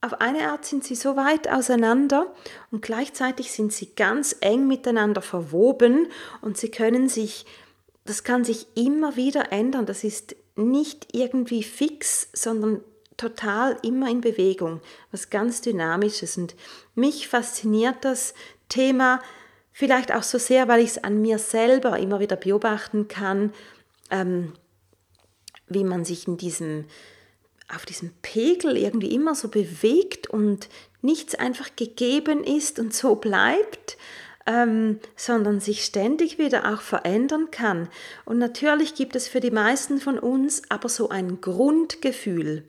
auf 0.00 0.20
eine 0.20 0.50
Art 0.50 0.64
sind 0.64 0.84
sie 0.84 0.94
so 0.94 1.16
weit 1.16 1.48
auseinander 1.48 2.32
und 2.70 2.82
gleichzeitig 2.82 3.52
sind 3.52 3.72
sie 3.72 3.94
ganz 3.94 4.36
eng 4.40 4.66
miteinander 4.66 5.22
verwoben 5.22 6.08
und 6.40 6.58
sie 6.58 6.70
können 6.70 7.08
sich, 7.08 7.46
das 8.04 8.24
kann 8.24 8.44
sich 8.44 8.66
immer 8.76 9.16
wieder 9.16 9.52
ändern. 9.52 9.86
Das 9.86 10.04
ist 10.04 10.36
nicht 10.56 11.08
irgendwie 11.12 11.62
fix, 11.62 12.28
sondern 12.32 12.82
total 13.16 13.78
immer 13.82 14.10
in 14.10 14.20
Bewegung, 14.20 14.80
was 15.10 15.30
ganz 15.30 15.60
Dynamisches. 15.60 16.36
Und 16.36 16.54
mich 16.94 17.28
fasziniert 17.28 17.96
das 18.02 18.34
Thema 18.68 19.20
vielleicht 19.72 20.12
auch 20.12 20.22
so 20.22 20.38
sehr, 20.38 20.68
weil 20.68 20.80
ich 20.80 20.90
es 20.90 21.04
an 21.04 21.20
mir 21.20 21.38
selber 21.38 21.98
immer 21.98 22.20
wieder 22.20 22.36
beobachten 22.36 23.08
kann 23.08 23.52
ähm, 24.10 24.52
wie 25.68 25.84
man 25.84 26.04
sich 26.04 26.28
in 26.28 26.36
diesem, 26.36 26.84
auf 27.74 27.84
diesem 27.86 28.12
Pegel 28.22 28.76
irgendwie 28.76 29.14
immer 29.14 29.34
so 29.34 29.48
bewegt 29.48 30.28
und 30.28 30.68
nichts 31.02 31.34
einfach 31.34 31.76
gegeben 31.76 32.44
ist 32.44 32.78
und 32.78 32.94
so 32.94 33.16
bleibt, 33.16 33.96
ähm, 34.46 35.00
sondern 35.16 35.60
sich 35.60 35.84
ständig 35.84 36.38
wieder 36.38 36.72
auch 36.72 36.82
verändern 36.82 37.50
kann. 37.50 37.88
Und 38.24 38.38
natürlich 38.38 38.94
gibt 38.94 39.16
es 39.16 39.26
für 39.26 39.40
die 39.40 39.50
meisten 39.50 40.00
von 40.00 40.18
uns 40.18 40.62
aber 40.68 40.88
so 40.88 41.08
ein 41.08 41.40
Grundgefühl, 41.40 42.64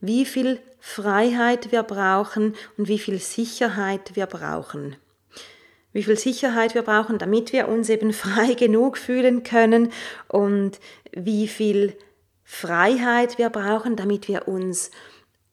wie 0.00 0.24
viel 0.24 0.60
Freiheit 0.78 1.72
wir 1.72 1.82
brauchen 1.82 2.54
und 2.76 2.88
wie 2.88 2.98
viel 2.98 3.18
Sicherheit 3.18 4.14
wir 4.14 4.26
brauchen 4.26 4.96
wie 5.94 6.02
viel 6.02 6.18
Sicherheit 6.18 6.74
wir 6.74 6.82
brauchen, 6.82 7.16
damit 7.16 7.54
wir 7.54 7.68
uns 7.68 7.88
eben 7.88 8.12
frei 8.12 8.52
genug 8.52 8.98
fühlen 8.98 9.42
können 9.42 9.90
und 10.28 10.78
wie 11.12 11.48
viel 11.48 11.96
Freiheit 12.42 13.38
wir 13.38 13.48
brauchen, 13.48 13.96
damit 13.96 14.28
wir 14.28 14.46
uns 14.46 14.90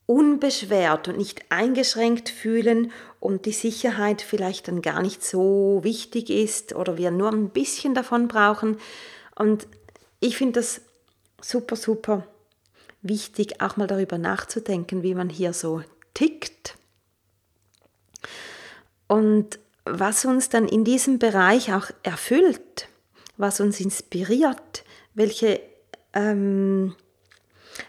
unbeschwert 0.04 1.08
und 1.08 1.16
nicht 1.16 1.42
eingeschränkt 1.48 2.28
fühlen 2.28 2.92
und 3.18 3.46
die 3.46 3.52
Sicherheit 3.52 4.20
vielleicht 4.20 4.68
dann 4.68 4.82
gar 4.82 5.00
nicht 5.00 5.24
so 5.24 5.80
wichtig 5.84 6.28
ist 6.28 6.74
oder 6.74 6.98
wir 6.98 7.10
nur 7.10 7.30
ein 7.30 7.48
bisschen 7.48 7.94
davon 7.94 8.28
brauchen. 8.28 8.76
Und 9.36 9.66
ich 10.20 10.36
finde 10.36 10.60
das 10.60 10.82
super, 11.40 11.76
super 11.76 12.26
wichtig, 13.00 13.60
auch 13.60 13.76
mal 13.76 13.86
darüber 13.86 14.18
nachzudenken, 14.18 15.02
wie 15.02 15.14
man 15.14 15.30
hier 15.30 15.52
so 15.52 15.82
tickt. 16.14 16.76
Und 19.06 19.58
was 19.84 20.24
uns 20.24 20.48
dann 20.48 20.68
in 20.68 20.84
diesem 20.84 21.18
Bereich 21.18 21.72
auch 21.72 21.90
erfüllt, 22.02 22.88
was 23.36 23.60
uns 23.60 23.80
inspiriert, 23.80 24.84
welche, 25.14 25.60
ähm, 26.12 26.94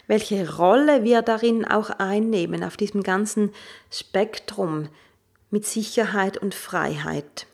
welche 0.06 0.56
Rolle 0.56 1.04
wir 1.04 1.22
darin 1.22 1.64
auch 1.64 1.90
einnehmen, 1.90 2.64
auf 2.64 2.76
diesem 2.76 3.02
ganzen 3.02 3.52
Spektrum 3.90 4.88
mit 5.50 5.66
Sicherheit 5.66 6.38
und 6.38 6.54
Freiheit. 6.54 7.46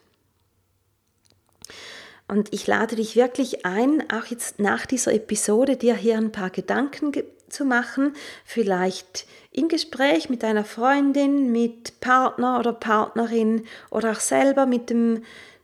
Und 2.29 2.55
ich 2.55 2.67
lade 2.69 2.95
dich 2.95 3.17
wirklich 3.17 3.67
ein, 3.67 4.09
auch 4.11 4.27
jetzt 4.27 4.61
nach 4.61 4.87
dieser 4.87 5.13
Episode 5.13 5.77
dir 5.77 5.97
hier 5.97 6.17
ein 6.17 6.31
paar 6.31 6.51
Gedanken 6.51 7.13
zu 7.49 7.65
machen, 7.65 8.15
vielleicht 8.45 9.27
im 9.53 9.69
Gespräch 9.69 10.31
mit 10.31 10.43
deiner 10.43 10.65
Freundin, 10.65 11.51
mit 11.51 12.01
Partner 12.01 12.59
oder 12.59 12.73
Partnerin 12.73 13.65
oder 13.91 14.13
auch 14.13 14.21
selber 14.21 14.67
mit 14.67 14.91
dem 14.91 15.23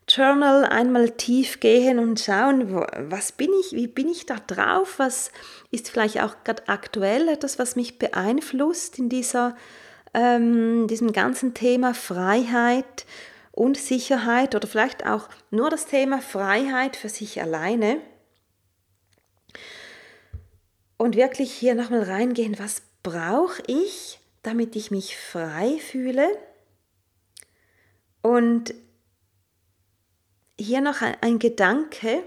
Journal 0.09 0.63
einmal 0.63 1.11
tief 1.11 1.59
gehen 1.59 1.99
und 1.99 2.19
schauen, 2.19 2.73
was 3.09 3.33
bin 3.33 3.49
ich, 3.59 3.73
wie 3.73 3.87
bin 3.87 4.07
ich 4.07 4.25
da 4.25 4.37
drauf, 4.47 4.99
was 4.99 5.31
ist 5.69 5.89
vielleicht 5.89 6.21
auch 6.21 6.35
gerade 6.45 6.67
aktuell 6.67 7.27
etwas, 7.27 7.59
was 7.59 7.75
mich 7.75 7.99
beeinflusst 7.99 8.99
in 8.99 9.09
dieser, 9.09 9.57
ähm, 10.13 10.87
diesem 10.87 11.11
ganzen 11.11 11.53
Thema 11.53 11.93
Freiheit 11.93 13.05
und 13.51 13.77
Sicherheit 13.77 14.55
oder 14.55 14.67
vielleicht 14.67 15.05
auch 15.05 15.27
nur 15.51 15.69
das 15.69 15.87
Thema 15.87 16.21
Freiheit 16.21 16.95
für 16.95 17.09
sich 17.09 17.41
alleine? 17.41 17.97
Und 20.95 21.15
wirklich 21.15 21.51
hier 21.51 21.75
nochmal 21.75 22.03
reingehen, 22.03 22.57
was 22.59 22.81
brauche 23.07 23.63
ich, 23.67 24.19
damit 24.43 24.75
ich 24.75 24.91
mich 24.91 25.17
frei 25.17 25.77
fühle? 25.79 26.27
Und 28.21 28.73
hier 30.59 30.81
noch 30.81 31.01
ein, 31.21 31.39
Gedanke, 31.39 32.23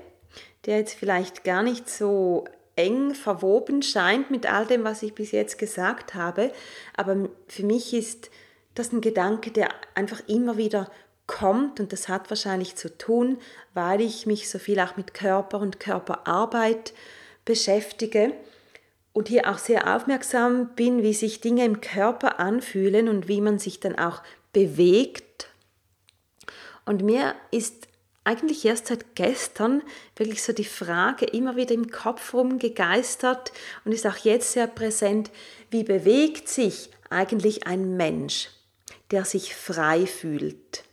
der 0.65 0.79
jetzt 0.79 0.95
vielleicht 0.95 1.45
gar 1.45 1.63
nicht 1.63 1.91
so 1.91 2.47
eng 2.77 3.15
verwoben 3.15 3.83
scheint 3.83 4.31
mit 4.31 4.51
all 4.51 4.65
dem, 4.65 4.83
was 4.85 5.03
ich 5.03 5.15
bis 5.15 5.33
jetzt 5.33 5.59
gesagt 5.59 6.15
habe, 6.15 6.51
aber 6.97 7.29
für 7.47 7.65
mich 7.65 7.93
ist 7.93 8.31
das 8.75 8.91
ein 8.93 9.03
Gedanke, 9.03 9.51
der 9.51 9.69
einfach 9.95 10.23
immer 10.29 10.57
wieder 10.57 10.91
kommt 11.27 11.79
und 11.79 11.93
das 11.93 12.09
hat 12.09 12.31
wahrscheinlich 12.31 12.77
zu 12.77 12.97
tun, 12.97 13.39
weil 13.75 14.01
ich 14.01 14.25
mich 14.25 14.49
so 14.49 14.59
viel 14.59 14.81
auch 14.81 14.97
mit 14.97 15.13
Körper 15.13 15.59
und 15.59 15.79
Körperarbeit 15.79 16.95
beschäftige 17.45 18.33
und 19.13 19.29
hier 19.29 19.51
auch 19.51 19.59
sehr 19.59 19.95
aufmerksam 19.95 20.71
bin, 20.77 21.03
wie 21.03 21.15
sich 21.15 21.41
Dinge 21.41 21.65
im 21.65 21.81
Körper 21.81 22.39
anfühlen 22.39 23.09
und 23.09 23.29
wie 23.29 23.41
man 23.41 23.59
sich 23.59 23.81
dann 23.81 23.99
auch 23.99 24.23
bewegt. 24.53 25.49
Und 26.87 27.03
mir 27.03 27.35
ist 27.51 27.89
eigentlich 28.25 28.65
erst 28.65 28.89
seit 28.89 29.17
gestern 29.17 29.83
wirklich 30.17 30.43
so 30.43 30.53
die 30.53 30.65
Frage 30.65 31.25
immer 31.25 31.57
wieder 31.57 31.75
im 31.75 31.91
Kopf 31.91 32.35
rumgegeistert 32.35 33.53
und 33.85 33.93
ist 33.93 34.07
auch 34.07 34.19
jetzt 34.19 34.53
sehr 34.53 34.67
präsent, 34.67 35.31
wie 35.71 35.85
bewegt 35.85 36.49
sich 36.49 36.91
eigentlich 37.09 37.67
ein 37.67 37.97
Mensch, 37.97 38.51
der 39.11 39.25
sich 39.25 39.55
frei 39.55 40.07
fühlt? 40.07 40.85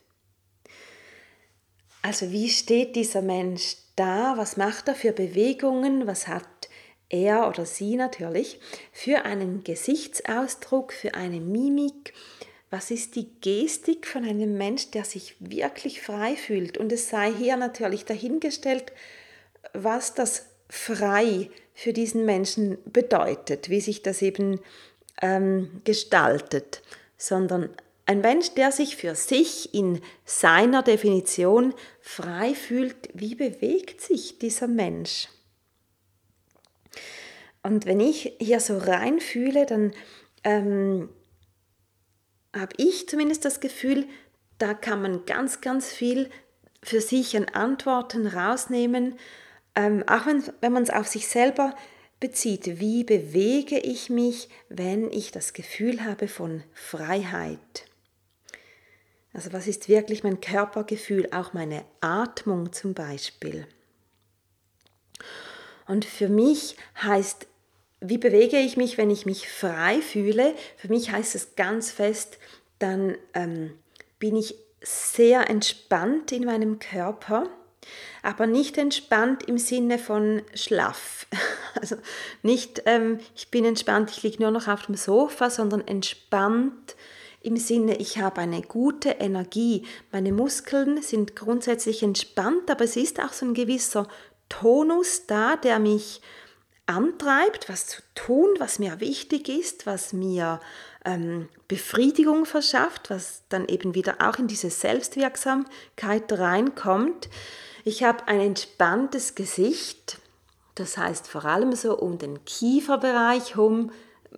Also 2.01 2.32
wie 2.32 2.49
steht 2.49 2.95
dieser 2.95 3.21
Mensch 3.21 3.75
da? 3.95 4.36
Was 4.38 4.56
macht 4.56 4.88
er 4.88 4.95
für 4.95 5.12
Bewegungen? 5.12 6.08
Was 6.08 6.27
hat 6.27 6.45
er 7.10 7.48
oder 7.48 7.65
sie 7.65 7.96
natürlich, 7.96 8.60
für 8.91 9.26
einen 9.26 9.63
Gesichtsausdruck, 9.63 10.93
für 10.93 11.13
eine 11.13 11.39
Mimik. 11.39 12.13
Was 12.70 12.91
ist 12.91 13.15
die 13.15 13.30
Gestik 13.41 14.06
von 14.06 14.26
einem 14.26 14.58
Mensch, 14.58 14.91
der 14.91 15.06
sich 15.06 15.36
wirklich 15.39 16.02
frei 16.02 16.36
fühlt? 16.36 16.78
Und 16.78 16.91
es 16.91 17.10
sei 17.10 17.32
hier 17.32 17.56
natürlich 17.56 18.04
dahingestellt, 18.04 18.91
was 19.74 20.13
das 20.13 20.48
frei 20.70 21.50
für 21.74 21.93
diesen 21.93 22.26
Menschen 22.26 22.78
bedeutet, 22.86 23.70
wie 23.70 23.80
sich 23.80 24.02
das 24.02 24.22
eben 24.22 24.60
ähm, 25.22 25.82
gestaltet, 25.86 26.82
sondern 27.17 27.70
ein 28.06 28.22
Mensch, 28.22 28.52
der 28.52 28.72
sich 28.72 28.96
für 28.96 29.15
sich 29.15 29.74
in 29.74 30.02
seiner 30.26 30.82
Definition 30.82 31.74
frei 32.02 32.54
fühlt, 32.54 32.96
wie 33.13 33.36
bewegt 33.36 34.02
sich 34.02 34.39
dieser 34.39 34.67
Mensch? 34.67 35.28
Und 37.67 37.86
wenn 37.86 37.99
ich 37.99 38.34
hier 38.39 38.62
so 38.62 38.77
reinfühle, 38.77 39.65
dann 39.65 39.91
ähm, 40.45 41.10
habe 42.56 42.73
ich 42.77 43.10
zumindest 43.10 43.43
das 43.43 43.60
Gefühl, 43.60 44.08
da 44.58 44.73
kann 44.73 45.01
man 45.01 45.25
ganz, 45.25 45.60
ganz 45.60 45.91
viel 45.91 46.30
für 46.82 47.01
sich 47.01 47.36
an 47.36 47.43
Antworten 47.49 48.25
rausnehmen, 48.25 49.19
ähm, 49.75 50.06
auch 50.08 50.25
wenn, 50.27 50.43
wenn 50.62 50.71
man 50.71 50.84
es 50.84 50.89
auf 50.89 51.08
sich 51.08 51.27
selber 51.27 51.75
bezieht. 52.21 52.80
Wie 52.80 53.03
bewege 53.03 53.77
ich 53.77 54.10
mich, 54.10 54.47
wenn 54.69 55.12
ich 55.12 55.32
das 55.34 55.51
Gefühl 55.51 56.06
habe 56.06 56.30
von 56.30 56.63
Freiheit? 56.73 57.86
Also 59.34 59.51
was 59.51 59.67
ist 59.67 59.89
wirklich 59.89 60.23
mein 60.23 60.39
Körpergefühl, 60.39 61.27
auch 61.34 61.51
meine 61.51 61.84
Atmung 61.99 62.71
zum 62.71 62.93
Beispiel. 62.93 63.67
Und 65.86 66.06
für 66.06 66.30
mich 66.30 66.77
heißt, 67.01 67.45
wie 67.99 68.17
bewege 68.17 68.57
ich 68.57 68.77
mich, 68.77 68.97
wenn 68.97 69.10
ich 69.10 69.25
mich 69.25 69.49
frei 69.49 70.01
fühle? 70.01 70.53
Für 70.77 70.89
mich 70.89 71.12
heißt 71.12 71.36
es 71.36 71.55
ganz 71.55 71.91
fest, 71.91 72.38
dann 72.79 73.17
ähm, 73.33 73.73
bin 74.19 74.36
ich 74.36 74.55
sehr 74.81 75.49
entspannt 75.49 76.31
in 76.31 76.45
meinem 76.45 76.79
Körper, 76.79 77.49
aber 78.21 78.45
nicht 78.45 78.77
entspannt 78.77 79.43
im 79.43 79.57
Sinne 79.57 79.99
von 79.99 80.41
schlaff. 80.53 81.27
Also 81.79 81.95
nicht, 82.41 82.81
ähm, 82.88 83.19
ich 83.36 83.51
bin 83.51 83.63
entspannt, 83.63 84.10
ich 84.10 84.23
liege 84.23 84.41
nur 84.41 84.49
noch 84.49 84.67
auf 84.67 84.88
dem 84.88 84.95
Sofa, 84.95 85.51
sondern 85.51 85.88
entspannt 85.88 86.95
im 87.41 87.55
Sinne, 87.57 87.97
ich 87.97 88.17
habe 88.17 88.41
eine 88.41 88.63
gute 88.63 89.10
Energie. 89.10 89.86
Meine 90.12 90.31
Muskeln 90.31 91.03
sind 91.03 91.36
grundsätzlich 91.36 92.01
entspannt, 92.01 92.71
aber 92.71 92.86
es 92.86 92.95
ist 92.95 93.19
auch 93.19 93.31
so 93.31 93.45
ein 93.45 93.53
gewisser 93.53 94.07
Tonus 94.49 95.27
da, 95.27 95.55
der 95.55 95.77
mich 95.77 96.21
antreibt, 96.88 97.69
was 97.69 97.88
zu 97.88 98.02
tun, 98.15 98.47
was 98.58 98.80
mir 98.80 99.00
wichtig 99.00 99.50
ist, 99.50 99.86
was 99.86 100.13
mir 100.13 100.60
ähm, 101.06 101.50
Befriedigung 101.67 102.45
verschafft, 102.45 103.10
was 103.10 103.43
dann 103.50 103.67
eben 103.67 103.93
wieder 103.95 104.15
auch 104.19 104.39
in 104.39 104.47
diese 104.47 104.69
Selbstwirksamkeit 104.69 106.32
reinkommt. 106.32 107.30
Ich 107.84 108.04
habe 108.04 108.28
ein 108.28 108.39
entspanntes 108.39 109.36
Gesicht, 109.36 110.17
das 110.76 110.97
heißt 110.97 111.28
vor 111.28 111.45
allem 111.45 111.73
so 111.73 111.97
um 111.97 112.17
den 112.17 112.43
Kieferbereich 112.45 113.56
herum, 113.56 113.91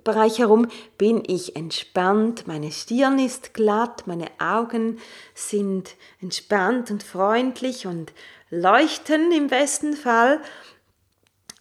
Bereich 0.03 0.39
herum 0.39 0.67
bin 0.97 1.23
ich 1.27 1.55
entspannt, 1.55 2.47
meine 2.47 2.71
Stirn 2.71 3.19
ist 3.19 3.53
glatt, 3.53 4.05
meine 4.05 4.27
Augen 4.39 4.99
sind 5.33 5.95
entspannt 6.21 6.91
und 6.91 7.03
freundlich 7.03 7.85
und 7.85 8.13
leuchten 8.49 9.31
im 9.31 9.47
besten 9.47 9.93
Fall. 9.93 10.41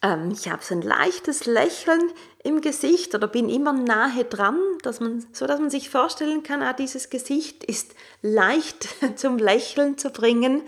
Ähm, 0.03 0.31
ich 0.33 0.49
habe 0.49 0.63
so 0.63 0.75
ein 0.75 0.83
leichtes 0.83 1.47
Lächeln 1.47 2.01
im 2.45 2.61
Gesicht 2.61 3.15
oder 3.15 3.27
bin 3.27 3.49
immer 3.49 3.73
nahe 3.73 4.25
dran, 4.25 4.61
dass 4.83 5.01
man, 5.01 5.27
so 5.33 5.47
dass 5.47 5.61
man 5.61 5.71
sich 5.71 5.91
vorstellen 5.91 6.43
kann, 6.43 6.63
ah, 6.63 6.73
dieses 6.73 7.11
Gesicht 7.11 7.65
ist 7.65 7.95
leicht 8.23 8.89
zum 9.17 9.39
Lächeln 9.39 9.99
zu 9.99 10.11
bringen. 10.11 10.63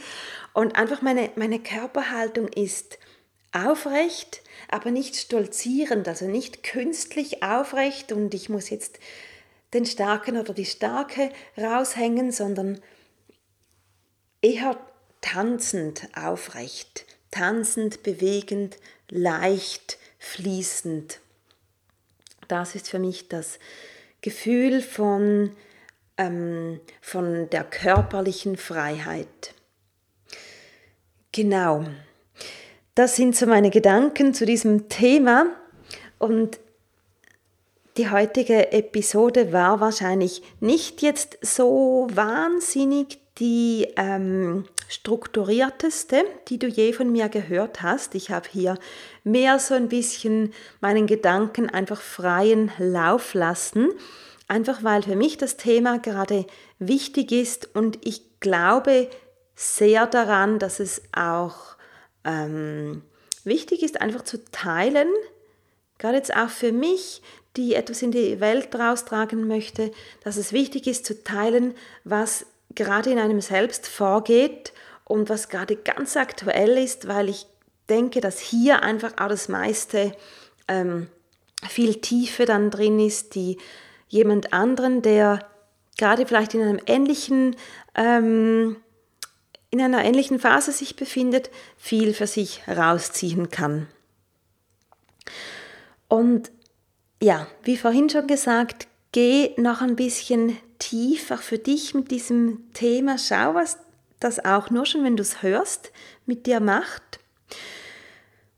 Und 0.52 0.76
einfach 0.76 1.00
meine, 1.00 1.30
meine 1.36 1.60
Körperhaltung 1.60 2.48
ist 2.48 2.98
aufrecht, 3.52 4.42
aber 4.68 4.90
nicht 4.90 5.16
stolzierend, 5.16 6.06
also 6.08 6.26
nicht 6.26 6.62
künstlich 6.62 7.42
aufrecht 7.42 8.12
und 8.12 8.34
ich 8.34 8.48
muss 8.48 8.70
jetzt 8.70 8.98
den 9.74 9.86
Starken 9.86 10.36
oder 10.36 10.54
die 10.54 10.66
Starke 10.66 11.30
raushängen, 11.56 12.32
sondern 12.32 12.80
eher 14.42 14.76
tanzend 15.20 16.08
aufrecht, 16.16 17.06
tanzend, 17.30 18.02
bewegend, 18.02 18.76
leicht, 19.10 19.98
fließend. 20.18 21.20
Das 22.48 22.74
ist 22.74 22.88
für 22.88 22.98
mich 22.98 23.28
das 23.28 23.58
Gefühl 24.22 24.82
von, 24.82 25.52
ähm, 26.16 26.80
von 27.00 27.48
der 27.50 27.64
körperlichen 27.64 28.56
Freiheit. 28.56 29.54
Genau. 31.32 31.84
Das 32.94 33.16
sind 33.16 33.36
so 33.36 33.46
meine 33.46 33.70
Gedanken 33.70 34.34
zu 34.34 34.44
diesem 34.44 34.88
Thema 34.88 35.46
und 36.18 36.58
die 37.96 38.10
heutige 38.10 38.72
Episode 38.72 39.52
war 39.52 39.80
wahrscheinlich 39.80 40.42
nicht 40.60 41.02
jetzt 41.02 41.38
so 41.42 42.08
wahnsinnig 42.12 43.18
die 43.38 43.88
ähm, 43.96 44.66
strukturierteste, 44.90 46.24
die 46.48 46.58
du 46.58 46.66
je 46.66 46.92
von 46.92 47.12
mir 47.12 47.28
gehört 47.28 47.80
hast. 47.80 48.16
Ich 48.16 48.30
habe 48.32 48.48
hier 48.50 48.76
mehr 49.22 49.60
so 49.60 49.74
ein 49.74 49.88
bisschen 49.88 50.52
meinen 50.80 51.06
Gedanken 51.06 51.70
einfach 51.70 52.00
freien 52.00 52.72
Lauf 52.78 53.34
lassen, 53.34 53.90
einfach 54.48 54.82
weil 54.82 55.04
für 55.04 55.14
mich 55.14 55.38
das 55.38 55.56
Thema 55.56 56.00
gerade 56.00 56.44
wichtig 56.80 57.30
ist 57.30 57.74
und 57.76 58.04
ich 58.04 58.40
glaube 58.40 59.08
sehr 59.54 60.06
daran, 60.06 60.58
dass 60.58 60.80
es 60.80 61.02
auch 61.12 61.76
ähm, 62.24 63.02
wichtig 63.44 63.84
ist, 63.84 64.00
einfach 64.00 64.24
zu 64.24 64.44
teilen, 64.50 65.08
gerade 65.98 66.16
jetzt 66.16 66.34
auch 66.34 66.50
für 66.50 66.72
mich, 66.72 67.22
die 67.56 67.74
etwas 67.74 68.02
in 68.02 68.10
die 68.10 68.40
Welt 68.40 68.74
raustragen 68.74 69.46
möchte, 69.46 69.92
dass 70.24 70.36
es 70.36 70.52
wichtig 70.52 70.88
ist 70.88 71.06
zu 71.06 71.22
teilen, 71.22 71.74
was 72.02 72.44
gerade 72.74 73.10
in 73.10 73.18
einem 73.18 73.40
selbst 73.40 73.86
vorgeht 73.86 74.72
und 75.04 75.28
was 75.28 75.48
gerade 75.48 75.76
ganz 75.76 76.16
aktuell 76.16 76.78
ist, 76.78 77.08
weil 77.08 77.28
ich 77.28 77.46
denke, 77.88 78.20
dass 78.20 78.38
hier 78.38 78.82
einfach 78.82 79.12
auch 79.18 79.28
das 79.28 79.48
meiste 79.48 80.12
ähm, 80.68 81.08
viel 81.68 81.96
Tiefe 81.96 82.44
dann 82.44 82.70
drin 82.70 83.00
ist, 83.00 83.34
die 83.34 83.58
jemand 84.08 84.52
anderen, 84.52 85.02
der 85.02 85.40
gerade 85.98 86.26
vielleicht 86.26 86.54
in 86.54 86.62
einem 86.62 86.80
ähnlichen 86.86 87.56
ähm, 87.94 88.76
in 89.70 89.80
einer 89.80 90.04
ähnlichen 90.04 90.40
Phase 90.40 90.72
sich 90.72 90.96
befindet, 90.96 91.50
viel 91.76 92.12
für 92.12 92.26
sich 92.26 92.62
rausziehen 92.66 93.50
kann. 93.50 93.86
Und 96.08 96.50
ja, 97.22 97.46
wie 97.62 97.76
vorhin 97.76 98.10
schon 98.10 98.26
gesagt, 98.26 98.88
geh 99.12 99.54
noch 99.58 99.80
ein 99.80 99.94
bisschen 99.94 100.56
tiefer 100.80 101.38
für 101.38 101.58
dich 101.58 101.94
mit 101.94 102.10
diesem 102.10 102.72
Thema. 102.72 103.16
Schau, 103.18 103.54
was 103.54 103.78
das 104.18 104.44
auch 104.44 104.70
nur 104.70 104.84
schon, 104.84 105.04
wenn 105.04 105.16
du 105.16 105.22
es 105.22 105.42
hörst, 105.42 105.92
mit 106.26 106.46
dir 106.46 106.58
macht. 106.58 107.20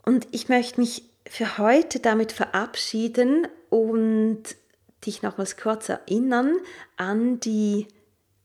Und 0.05 0.27
ich 0.31 0.49
möchte 0.49 0.81
mich 0.81 1.05
für 1.29 1.59
heute 1.59 2.01
damit 2.01 2.33
verabschieden 2.33 3.47
und 3.71 4.43
dich 5.07 5.23
nochmals 5.23 5.57
kurz 5.57 5.89
erinnern 5.89 6.57
an 6.97 7.41
die 7.41 7.87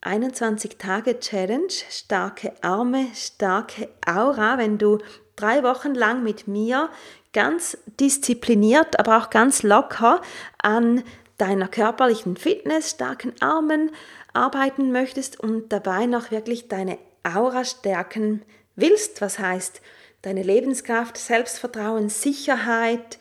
21-Tage-Challenge, 0.03 1.73
starke 1.89 2.53
Arme, 2.61 3.07
starke 3.13 3.89
Aura, 4.05 4.57
wenn 4.57 4.77
du 4.77 4.99
drei 5.35 5.63
Wochen 5.63 5.93
lang 5.93 6.23
mit 6.23 6.47
mir 6.47 6.89
ganz 7.33 7.77
diszipliniert, 7.99 8.99
aber 8.99 9.17
auch 9.17 9.29
ganz 9.29 9.63
locker 9.63 10.21
an 10.61 11.03
deiner 11.37 11.67
körperlichen 11.67 12.35
Fitness, 12.37 12.91
starken 12.91 13.33
Armen 13.39 13.91
arbeiten 14.33 14.91
möchtest 14.91 15.39
und 15.39 15.71
dabei 15.71 16.05
noch 16.05 16.31
wirklich 16.31 16.67
deine 16.67 16.97
Aura 17.23 17.65
stärken 17.65 18.43
willst, 18.75 19.21
was 19.21 19.39
heißt 19.39 19.81
deine 20.21 20.43
Lebenskraft, 20.43 21.17
Selbstvertrauen, 21.17 22.09
Sicherheit, 22.09 23.19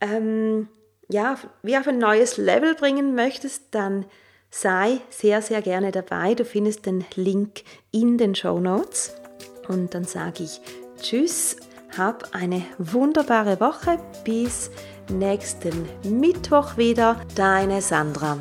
ähm, 0.00 0.68
ja, 1.08 1.38
wie 1.62 1.76
auf 1.76 1.86
ein 1.86 1.98
neues 1.98 2.36
Level 2.36 2.74
bringen 2.74 3.14
möchtest, 3.14 3.66
dann 3.70 4.06
sei 4.50 5.00
sehr, 5.10 5.42
sehr 5.42 5.62
gerne 5.62 5.92
dabei. 5.92 6.34
Du 6.34 6.44
findest 6.44 6.86
den 6.86 7.04
Link 7.14 7.62
in 7.90 8.18
den 8.18 8.34
Show 8.34 8.58
Notes. 8.58 9.14
Und 9.68 9.94
dann 9.94 10.04
sage 10.04 10.44
ich 10.44 10.60
Tschüss, 11.00 11.56
hab 11.96 12.34
eine 12.34 12.62
wunderbare 12.78 13.60
Woche. 13.60 13.98
Bis 14.24 14.70
nächsten 15.10 15.88
Mittwoch 16.04 16.76
wieder. 16.76 17.16
Deine 17.34 17.82
Sandra. 17.82 18.38